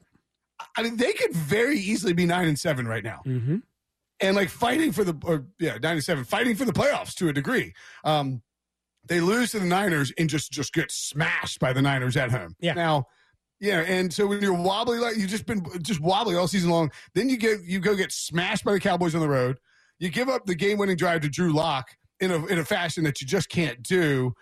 I 0.76 0.82
mean, 0.82 0.96
they 0.96 1.12
could 1.12 1.32
very 1.32 1.78
easily 1.78 2.12
be 2.12 2.24
nine 2.26 2.48
and 2.48 2.58
seven 2.58 2.86
right 2.88 3.04
now 3.04 3.20
Mm-hmm. 3.26 3.56
and 4.20 4.36
like 4.36 4.48
fighting 4.48 4.92
for 4.92 5.04
the 5.04 5.14
or 5.24 5.44
yeah 5.58 5.76
97 5.82 6.24
fighting 6.24 6.56
for 6.56 6.64
the 6.64 6.72
playoffs 6.72 7.14
to 7.16 7.28
a 7.28 7.32
degree 7.34 7.74
um 8.04 8.40
they 9.06 9.20
lose 9.20 9.50
to 9.50 9.58
the 9.60 9.66
niners 9.66 10.10
and 10.18 10.30
just 10.30 10.50
just 10.50 10.72
get 10.72 10.90
smashed 10.90 11.60
by 11.60 11.72
the 11.74 11.82
niners 11.82 12.16
at 12.16 12.30
home 12.30 12.56
Yeah. 12.60 12.72
now 12.72 13.04
yeah 13.60 13.80
and 13.86 14.10
so 14.12 14.26
when 14.26 14.40
you're 14.40 14.54
wobbly 14.54 14.98
like 14.98 15.16
you've 15.18 15.28
just 15.28 15.44
been 15.44 15.62
just 15.82 16.00
wobbly 16.00 16.34
all 16.36 16.48
season 16.48 16.70
long 16.70 16.90
then 17.14 17.28
you 17.28 17.36
get 17.36 17.62
you 17.64 17.78
go 17.78 17.94
get 17.94 18.10
smashed 18.10 18.64
by 18.64 18.72
the 18.72 18.80
cowboys 18.80 19.14
on 19.14 19.20
the 19.20 19.28
road 19.28 19.58
you 19.98 20.08
give 20.08 20.30
up 20.30 20.46
the 20.46 20.54
game-winning 20.54 20.96
drive 20.96 21.20
to 21.20 21.28
drew 21.28 21.52
lock 21.52 21.90
in 22.20 22.30
a 22.30 22.44
in 22.46 22.58
a 22.58 22.64
fashion 22.64 23.04
that 23.04 23.20
you 23.20 23.26
just 23.26 23.48
can't 23.48 23.82
do 23.82 24.34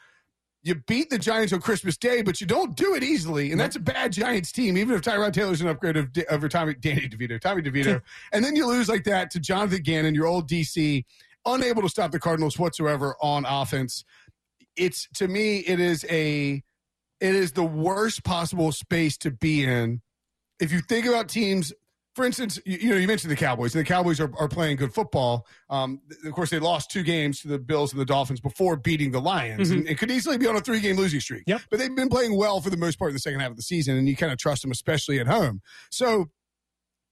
you 0.64 0.74
beat 0.74 1.10
the 1.10 1.18
Giants 1.18 1.52
on 1.52 1.60
Christmas 1.60 1.98
Day, 1.98 2.22
but 2.22 2.40
you 2.40 2.46
don't 2.46 2.74
do 2.74 2.94
it 2.94 3.02
easily, 3.02 3.52
and 3.52 3.60
that's 3.60 3.76
a 3.76 3.80
bad 3.80 4.12
Giants 4.12 4.50
team. 4.50 4.78
Even 4.78 4.94
if 4.94 5.02
Tyrod 5.02 5.34
Taylor's 5.34 5.60
an 5.60 5.68
upgrade 5.68 5.98
of, 5.98 6.08
over 6.30 6.48
Tommy 6.48 6.74
Danny 6.74 7.06
DeVito, 7.06 7.38
Tommy 7.38 7.60
DeVito, 7.60 8.00
and 8.32 8.42
then 8.42 8.56
you 8.56 8.66
lose 8.66 8.88
like 8.88 9.04
that 9.04 9.30
to 9.32 9.40
Jonathan 9.40 9.82
Gannon, 9.82 10.14
your 10.14 10.26
old 10.26 10.48
DC, 10.48 11.04
unable 11.44 11.82
to 11.82 11.88
stop 11.90 12.12
the 12.12 12.18
Cardinals 12.18 12.58
whatsoever 12.58 13.14
on 13.20 13.44
offense. 13.44 14.04
It's 14.74 15.06
to 15.16 15.28
me, 15.28 15.58
it 15.58 15.80
is 15.80 16.06
a, 16.08 16.62
it 17.20 17.34
is 17.34 17.52
the 17.52 17.62
worst 17.62 18.24
possible 18.24 18.72
space 18.72 19.18
to 19.18 19.30
be 19.30 19.64
in. 19.64 20.00
If 20.60 20.72
you 20.72 20.80
think 20.80 21.04
about 21.04 21.28
teams, 21.28 21.74
for 22.14 22.24
instance, 22.24 22.60
you, 22.64 22.78
you 22.78 22.90
know, 22.90 22.96
you 22.96 23.06
mentioned 23.06 23.30
the 23.30 23.36
Cowboys, 23.36 23.74
and 23.74 23.84
the 23.84 23.88
Cowboys 23.88 24.20
are, 24.20 24.30
are 24.38 24.48
playing 24.48 24.76
good 24.76 24.94
football. 24.94 25.46
Um, 25.68 26.00
of 26.24 26.32
course, 26.32 26.50
they 26.50 26.58
lost 26.58 26.90
two 26.90 27.02
games 27.02 27.40
to 27.40 27.48
the 27.48 27.58
Bills 27.58 27.92
and 27.92 28.00
the 28.00 28.04
Dolphins 28.04 28.40
before 28.40 28.76
beating 28.76 29.10
the 29.10 29.20
Lions, 29.20 29.70
and 29.70 29.88
it 29.88 29.98
could 29.98 30.10
easily 30.10 30.38
be 30.38 30.46
on 30.46 30.56
a 30.56 30.60
three 30.60 30.80
game 30.80 30.96
losing 30.96 31.20
streak. 31.20 31.44
Yep. 31.46 31.62
But 31.70 31.78
they've 31.78 31.94
been 31.94 32.08
playing 32.08 32.36
well 32.36 32.60
for 32.60 32.70
the 32.70 32.76
most 32.76 32.98
part 32.98 33.10
in 33.10 33.14
the 33.14 33.20
second 33.20 33.40
half 33.40 33.50
of 33.50 33.56
the 33.56 33.62
season, 33.62 33.96
and 33.96 34.08
you 34.08 34.16
kind 34.16 34.32
of 34.32 34.38
trust 34.38 34.62
them, 34.62 34.70
especially 34.70 35.18
at 35.18 35.26
home. 35.26 35.60
So 35.90 36.30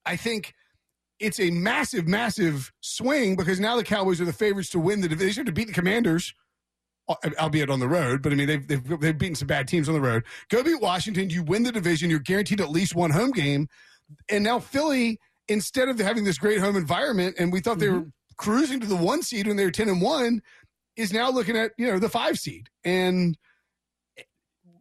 I 0.07 0.17
think 0.17 0.55
it's 1.19 1.41
a 1.41 1.51
massive, 1.51 2.07
massive 2.07 2.73
swing 2.81 3.37
because 3.37 3.61
now 3.61 3.77
the 3.77 3.85
Cowboys 3.85 4.21
are 4.21 4.25
the 4.25 4.33
favorites 4.33 4.71
to 4.71 4.79
win 4.79 5.01
the 5.01 5.09
division 5.09 5.47
to 5.47 5.53
beat 5.53 5.69
the 5.69 5.73
Commanders, 5.73 6.35
albeit 7.09 7.71
on 7.71 7.81
the 7.81 7.89
road. 7.89 8.23
But 8.23 8.33
I 8.33 8.37
mean, 8.37 8.47
they've, 8.47 8.67
they've 8.67 9.01
they've 9.01 9.19
beaten 9.19 9.35
some 9.35 9.49
bad 9.49 9.69
teams 9.69 9.89
on 9.89 9.95
the 9.95 10.01
road. 10.01 10.25
Go 10.49 10.63
beat 10.63 10.81
Washington. 10.81 11.31
You 11.31 11.43
win 11.43 11.63
the 11.63 11.73
division. 11.73 12.11
You're 12.11 12.21
guaranteed 12.21 12.61
at 12.61 12.71
least 12.71 12.95
one 12.95 13.11
home 13.11 13.33
game. 13.33 13.69
And 14.29 14.45
now 14.45 14.59
Philly, 14.59 15.19
instead 15.49 15.89
of 15.89 15.99
having 15.99 16.25
this 16.25 16.39
great 16.39 16.61
home 16.61 16.77
environment, 16.77 17.37
and 17.39 17.53
we 17.53 17.61
thought 17.61 17.79
they 17.79 17.89
were 17.89 18.01
Mm-hmm. 18.01 18.09
cruising 18.37 18.81
to 18.81 18.87
the 18.87 18.97
one 18.97 19.23
seed 19.23 19.47
when 19.47 19.57
they 19.57 19.65
were 19.65 19.71
ten 19.71 19.89
and 19.89 20.01
one, 20.03 20.43
is 20.97 21.13
now 21.13 21.31
looking 21.31 21.57
at 21.57 21.73
you 21.79 21.87
know 21.87 21.99
the 21.99 22.09
five 22.09 22.39
seed 22.39 22.69
and 22.85 23.37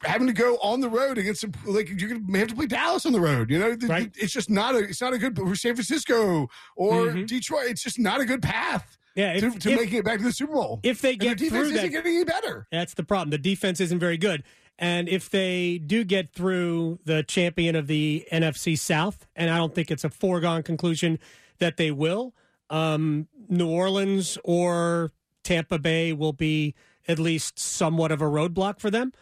having 0.03 0.25
to 0.27 0.33
go 0.33 0.57
on 0.63 0.79
the 0.81 0.89
road 0.89 1.17
against 1.19 1.41
some 1.41 1.51
like 1.65 1.87
you're 1.89 2.09
gonna 2.09 2.37
have 2.39 2.47
to 2.47 2.55
play 2.55 2.65
Dallas 2.65 3.05
on 3.05 3.11
the 3.11 3.19
road. 3.21 3.51
You 3.51 3.59
know, 3.59 3.75
Right. 3.87 4.11
it's 4.17 4.33
just 4.33 4.49
not 4.49 4.73
a 4.75 4.79
it's 4.79 5.01
not 5.01 5.13
a 5.13 5.17
good 5.19 5.37
or 5.39 5.55
San 5.55 5.75
Francisco 5.75 6.47
or 6.75 7.07
Mhm. 7.07 7.27
Detroit. 7.27 7.67
It's 7.69 7.83
just 7.83 7.99
not 7.99 8.19
a 8.19 8.25
good 8.25 8.41
path 8.41 8.97
Yeah, 9.15 9.33
if, 9.33 9.53
to, 9.53 9.59
to 9.59 9.71
if- 9.71 9.79
making 9.79 9.99
it 9.99 10.05
back 10.05 10.17
to 10.17 10.23
the 10.23 10.33
Super 10.33 10.53
Bowl. 10.53 10.79
if 10.83 11.01
they 11.01 11.11
and 11.13 11.21
their 11.21 11.29
get 11.29 11.37
defense 11.37 11.51
through 11.67 11.75
isn't 11.75 11.75
that, 11.75 11.89
getting 11.89 12.15
any 12.15 12.23
better. 12.25 12.67
That's 12.71 12.93
the 12.95 13.03
problem. 13.03 13.29
The 13.29 13.37
defense 13.37 13.79
isn't 13.79 13.99
very 13.99 14.17
good. 14.17 14.43
And 14.81 15.07
if 15.07 15.29
they 15.29 15.77
do 15.77 16.03
get 16.03 16.33
through 16.33 16.97
the 17.05 17.21
champion 17.21 17.75
of 17.75 17.85
the 17.85 18.27
NFC 18.31 18.77
South, 18.77 19.27
and 19.35 19.51
I 19.51 19.57
don't 19.57 19.75
think 19.75 19.91
it's 19.91 20.03
a 20.03 20.09
foregone 20.09 20.63
conclusion 20.63 21.19
that 21.59 21.77
they 21.77 21.91
will, 21.91 22.33
um, 22.71 23.27
New 23.47 23.69
Orleans 23.69 24.39
or 24.43 25.11
Tampa 25.43 25.77
Bay 25.77 26.13
will 26.13 26.33
be 26.33 26.73
at 27.07 27.19
least 27.19 27.59
somewhat 27.59 28.11
of 28.11 28.23
a 28.23 28.25
roadblock 28.25 28.79
for 28.79 28.89
them. 28.89 29.13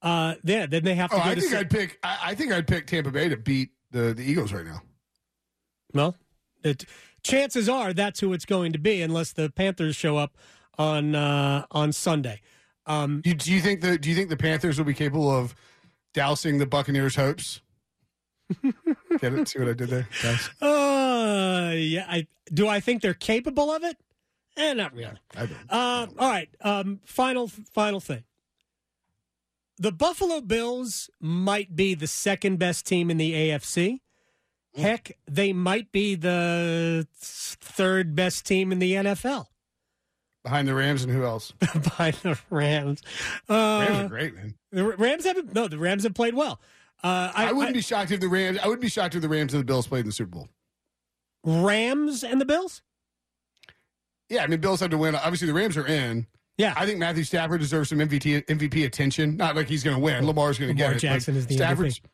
Uh, 0.00 0.36
yeah, 0.44 0.66
then 0.66 0.84
they 0.84 0.94
have 0.94 1.10
to 1.10 1.16
Oh, 1.16 1.20
I 1.20 1.34
think 1.34 1.50
Sa- 1.50 1.58
I'd 1.58 1.70
pick. 1.70 1.98
I, 2.04 2.18
I 2.26 2.34
think 2.36 2.52
I'd 2.52 2.68
pick 2.68 2.86
Tampa 2.86 3.10
Bay 3.10 3.28
to 3.28 3.36
beat 3.36 3.70
the 3.90 4.14
the 4.14 4.22
Eagles 4.22 4.52
right 4.52 4.64
now. 4.64 4.82
Well, 5.92 6.14
it, 6.62 6.84
chances 7.24 7.68
are 7.68 7.92
that's 7.92 8.20
who 8.20 8.32
it's 8.32 8.44
going 8.44 8.72
to 8.72 8.78
be, 8.78 9.02
unless 9.02 9.32
the 9.32 9.50
Panthers 9.50 9.96
show 9.96 10.16
up 10.16 10.36
on 10.78 11.16
uh, 11.16 11.66
on 11.72 11.92
Sunday. 11.92 12.40
Um, 12.88 13.22
You, 13.24 13.34
do 13.34 13.52
you 13.52 13.60
think 13.60 13.80
the 13.82 13.98
Do 13.98 14.08
you 14.08 14.16
think 14.16 14.30
the 14.30 14.36
Panthers 14.36 14.78
will 14.78 14.84
be 14.86 14.94
capable 14.94 15.30
of 15.30 15.54
dousing 16.14 16.58
the 16.58 16.66
Buccaneers' 16.66 17.14
hopes? 17.16 17.60
Get 19.20 19.34
it? 19.34 19.48
See 19.48 19.58
what 19.58 19.68
I 19.68 19.72
did 19.74 19.90
there, 19.90 20.08
guys? 20.22 20.50
uh, 20.62 21.72
yeah, 21.76 22.06
I 22.08 22.26
do. 22.52 22.66
I 22.66 22.80
think 22.80 23.02
they're 23.02 23.14
capable 23.14 23.70
of 23.70 23.84
it. 23.84 23.96
Eh, 24.56 24.72
not 24.72 24.94
really. 24.94 25.18
I 25.36 25.46
don't. 25.46 25.58
Uh, 25.68 26.06
all 26.18 26.28
right. 26.30 26.48
Um, 26.62 27.00
final 27.04 27.46
final 27.48 28.00
thing. 28.00 28.24
The 29.76 29.92
Buffalo 29.92 30.40
Bills 30.40 31.08
might 31.20 31.76
be 31.76 31.94
the 31.94 32.08
second 32.08 32.58
best 32.58 32.84
team 32.86 33.10
in 33.10 33.16
the 33.18 33.32
AFC. 33.32 34.00
Heck, 34.74 35.16
they 35.26 35.52
might 35.52 35.92
be 35.92 36.14
the 36.14 37.06
third 37.14 38.14
best 38.14 38.46
team 38.46 38.72
in 38.72 38.78
the 38.78 38.92
NFL 38.94 39.46
Behind 40.44 40.66
the 40.68 40.74
Rams 40.74 41.02
and 41.04 41.12
who 41.12 41.24
else? 41.24 41.52
behind 41.60 42.14
the 42.22 42.38
Rams. 42.50 43.02
Rams 43.48 43.48
Uh, 43.48 44.02
are 44.04 44.08
great, 44.08 44.34
man. 44.34 44.54
the 44.72 44.84
Rams 44.84 45.24
haven't. 45.24 45.54
No, 45.54 45.68
the 45.68 45.78
Rams 45.78 46.04
have 46.04 46.14
played 46.14 46.34
well. 46.34 46.60
Uh, 47.02 47.30
I, 47.34 47.48
I, 47.48 47.52
wouldn't 47.52 47.70
I- 47.70 47.78
be 47.78 47.82
shocked 47.82 48.10
if 48.12 48.20
the 48.20 48.28
Rams. 48.28 48.58
I 48.62 48.66
wouldn't 48.66 48.82
be 48.82 48.88
shocked 48.88 49.14
if 49.14 49.22
the 49.22 49.28
Rams 49.28 49.52
and 49.52 49.60
the 49.60 49.64
Bills 49.66 49.86
played 49.86 50.00
in 50.00 50.06
the 50.06 50.12
Super 50.12 50.30
Bowl. 50.30 50.48
Rams 51.44 52.24
and 52.24 52.40
the 52.40 52.44
Bills. 52.44 52.82
Yeah, 54.28 54.42
I 54.42 54.46
mean, 54.46 54.60
Bills 54.60 54.80
have 54.80 54.90
to 54.90 54.98
win. 54.98 55.14
Obviously, 55.14 55.46
the 55.46 55.54
Rams 55.54 55.76
are 55.76 55.86
in. 55.86 56.26
Yeah, 56.58 56.74
I 56.76 56.86
think 56.86 56.98
Matthew 56.98 57.24
Stafford 57.24 57.60
deserves 57.60 57.88
some 57.90 57.98
MVP 57.98 58.44
MVP 58.46 58.84
attention. 58.84 59.36
Not 59.36 59.54
like 59.56 59.68
he's 59.68 59.84
going 59.84 59.96
to 59.96 60.02
win. 60.02 60.26
Lamar's 60.26 60.58
going 60.58 60.74
to 60.76 60.82
Lamar 60.82 60.94
get 60.94 61.04
it. 61.04 61.06
Jackson 61.08 61.36
is 61.36 61.46
the 61.46 61.54
Stafford's, 61.54 62.00
MVP. 62.00 62.04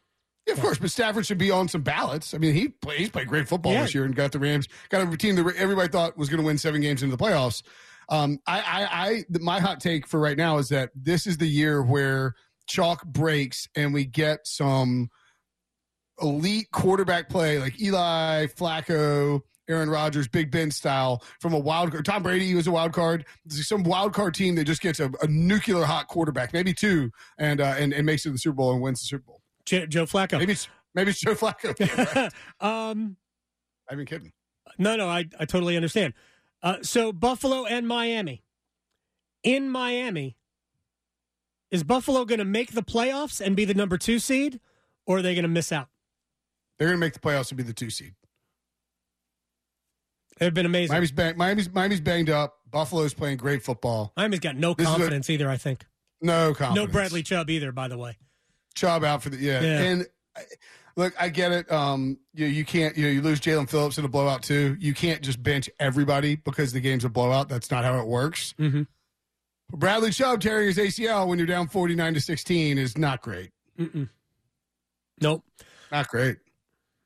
Yeah, 0.47 0.53
of 0.55 0.61
course, 0.61 0.79
but 0.79 0.91
Stafford 0.91 1.25
should 1.25 1.39
be 1.39 1.51
on 1.51 1.69
some 1.69 1.81
ballots. 1.81 2.35
I 2.35 2.39
mean, 2.39 2.55
he 2.55 2.69
play, 2.69 2.99
he's 2.99 3.09
played 3.09 3.27
great 3.27 3.49
football 3.49 3.73
Yeah. 3.73 3.83
this 3.83 3.95
year 3.95 4.05
and 4.05 4.15
got 4.15 4.33
the 4.33 4.39
Rams, 4.39 4.69
got 4.91 5.11
a 5.11 5.17
team 5.17 5.37
that 5.37 5.57
everybody 5.57 5.89
thought 5.89 6.19
was 6.19 6.29
going 6.29 6.41
to 6.41 6.47
win 6.47 6.59
seven 6.59 6.83
games 6.83 7.03
into 7.03 7.17
the 7.17 7.23
playoffs. 7.25 7.63
Um, 8.09 8.39
I, 8.47 8.59
I, 8.61 9.09
I, 9.09 9.25
my 9.41 9.61
hot 9.61 9.81
take 9.81 10.07
for 10.07 10.21
right 10.21 10.37
now 10.37 10.59
is 10.59 10.69
that 10.69 10.91
this 10.95 11.27
is 11.27 11.37
the 11.39 11.47
year 11.47 11.83
where 11.83 12.35
chalk 12.67 13.05
breaks 13.05 13.69
and 13.77 13.93
we 13.93 14.05
get 14.05 14.41
some 14.47 15.09
elite 16.21 16.69
quarterback 16.73 17.29
play 17.29 17.59
like 17.59 17.81
Eli 17.81 18.47
Flacco, 18.47 19.41
Aaron 19.69 19.89
Rodgers, 19.91 20.29
Big 20.29 20.51
Ben 20.51 20.71
style 20.71 21.23
from 21.41 21.55
a 21.55 21.59
wild 21.59 21.91
card. 21.91 22.05
Tom 22.05 22.23
Brady 22.23 22.55
was 22.55 22.67
a 22.67 22.71
wild 22.71 22.93
card. 22.93 23.25
Some 23.49 23.83
wild 23.83 24.13
card 24.13 24.35
team 24.35 24.55
that 24.57 24.65
just 24.65 24.81
gets 24.83 25.01
a, 25.01 25.11
a 25.23 25.27
nuclear 25.27 25.85
hot 25.85 26.09
quarterback, 26.09 26.53
maybe 26.53 26.73
two, 26.75 27.11
and 27.39 27.61
uh, 27.61 27.75
and 27.79 27.93
and 27.93 28.05
makes 28.07 28.25
it 28.25 28.29
to 28.29 28.33
the 28.33 28.39
Super 28.39 28.55
Bowl 28.57 28.73
and 28.73 28.83
wins 28.83 29.01
the 29.01 29.07
Super 29.07 29.25
Bowl. 29.27 29.41
Jo- 29.65 29.87
Joe 29.87 30.05
Flacco. 30.05 30.39
Maybe 30.39 30.53
it's 30.53 30.69
maybe 30.95 31.11
it's 31.11 31.21
Joe 31.21 31.35
Flacco. 31.35 31.75
Yeah, 31.81 32.31
right. 32.61 32.91
um, 32.91 33.17
I've 33.91 33.97
been 33.97 34.07
kidding. 34.07 34.33
no, 34.79 34.97
no, 34.97 35.09
I, 35.09 35.25
I 35.39 35.45
totally 35.47 35.77
understand. 35.77 36.15
Uh, 36.65 36.83
so 36.83 37.13
Buffalo 37.13 37.65
and 37.67 37.87
Miami. 37.87 38.43
In 39.45 39.69
Miami, 39.69 40.37
is 41.71 41.85
Buffalo 41.85 42.25
going 42.25 42.39
to 42.39 42.45
make 42.47 42.73
the 42.73 42.83
playoffs 42.83 43.41
and 43.41 43.55
be 43.55 43.67
the 43.67 43.75
number 43.75 43.99
two 43.99 44.19
seed, 44.19 44.59
or 45.07 45.19
are 45.19 45.23
they 45.23 45.35
going 45.35 45.43
to 45.43 45.49
miss 45.49 45.71
out? 45.71 45.89
They're 46.79 46.89
going 46.89 46.97
to 46.99 47.01
make 47.07 47.13
the 47.13 47.21
playoffs 47.21 47.51
and 47.51 47.59
be 47.59 47.63
the 47.63 47.75
two 47.75 47.91
seed. 47.91 48.15
They've 50.39 50.53
been 50.55 50.67
amazing. 50.67 50.93
Miami's 50.95 51.13
bang, 51.13 51.37
Miami's 51.37 51.71
Miami's 51.73 52.01
banged 52.01 52.31
up. 52.31 52.59
Buffalo's 52.71 53.15
playing 53.15 53.37
great 53.37 53.63
football. 53.63 54.13
Miami's 54.17 54.41
got 54.41 54.57
no 54.57 54.75
This 54.75 54.87
is 54.89 54.93
a- 54.93 54.97
confidence 54.97 55.31
either. 55.31 55.49
I 55.49 55.57
think 55.59 55.85
No 56.21 56.55
confidence. 56.55 56.89
no 56.89 56.93
Bradley 56.93 57.23
Chubb 57.23 57.51
either. 57.51 57.71
By 57.71 57.87
the 57.89 57.99
way, 57.99 58.17
Chubb 58.75 59.05
out 59.05 59.23
for 59.23 59.29
the 59.31 59.37
yeah. 59.37 59.61
Yeah. 59.61 59.81
And 59.83 60.07
look, 60.97 61.15
I 61.21 61.29
get 61.29 61.53
it. 61.53 61.71
Um, 61.71 62.19
you 62.35 62.47
you 62.47 62.65
can't 62.65 62.97
you 62.97 63.05
know 63.05 63.11
you 63.11 63.23
lose 63.23 63.41
Jaelan 63.41 63.69
Phillips 63.69 63.99
in 63.99 64.05
a 64.05 64.09
blowout 64.09 64.43
too. 64.43 64.77
You 64.81 64.95
can't 64.95 65.23
just 65.23 65.43
bench 65.43 65.69
everybody 65.81 66.37
because 66.37 66.73
the 66.73 66.81
game's 66.81 67.05
a 67.05 67.09
blowout. 67.09 67.49
That's 67.49 67.71
not 67.71 67.85
how 67.85 67.99
it 68.01 68.07
works. 68.07 68.55
Mhm. 68.59 68.87
Bradley 69.73 70.11
Chubb 70.11 70.41
tearing 70.41 70.67
his 70.69 70.79
ACL 70.79 71.27
when 71.27 71.39
you're 71.39 71.47
down 71.47 71.69
forty 71.69 71.95
nine 71.95 72.15
to 72.15 72.21
sixteen 72.21 72.79
is 72.79 72.97
not 72.99 73.23
great. 73.23 73.51
Mm-mm. 73.79 74.09
nope. 75.21 75.43
Not 75.91 76.09
great. 76.09 76.37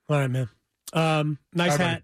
All 0.08 0.18
right, 0.18 0.30
man. 0.30 0.48
Um, 0.92 1.38
nice 1.54 1.72
Bye, 1.72 1.76
buddy. 1.78 1.90
hat. 1.90 2.02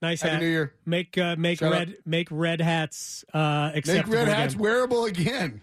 Nice 0.00 0.20
Happy 0.22 0.32
hat. 0.34 0.40
New 0.42 0.48
Year. 0.48 0.74
Make 0.86 1.16
uh, 1.18 1.36
make 1.38 1.58
Shout 1.58 1.72
out- 1.72 1.78
red 1.78 1.96
make 2.06 2.28
red 2.30 2.60
hats 2.60 3.24
uh, 3.34 3.70
Make 3.86 4.06
red 4.08 4.28
hats 4.28 4.54
again. 4.54 4.62
wearable 4.62 5.04
again. 5.06 5.62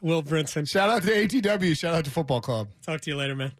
Will 0.00 0.22
Brinson. 0.22 0.68
Shout 0.68 0.88
out 0.88 1.02
to 1.02 1.10
ATW. 1.10 1.76
Shout 1.76 1.94
out 1.94 2.04
to 2.04 2.10
Football 2.10 2.40
Club. 2.40 2.68
Talk 2.84 3.00
to 3.02 3.10
you 3.10 3.16
later, 3.16 3.34
man. 3.34 3.52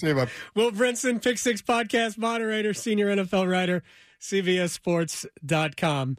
See 0.00 0.08
you, 0.08 0.14
bud. 0.14 0.28
Will 0.54 0.70
Brinson, 0.70 1.22
Pick 1.22 1.38
Six 1.38 1.62
Podcast 1.62 2.18
moderator, 2.18 2.74
senior 2.74 3.14
NFL 3.14 3.50
writer, 3.50 3.82
CBSSports.com. 4.20 6.18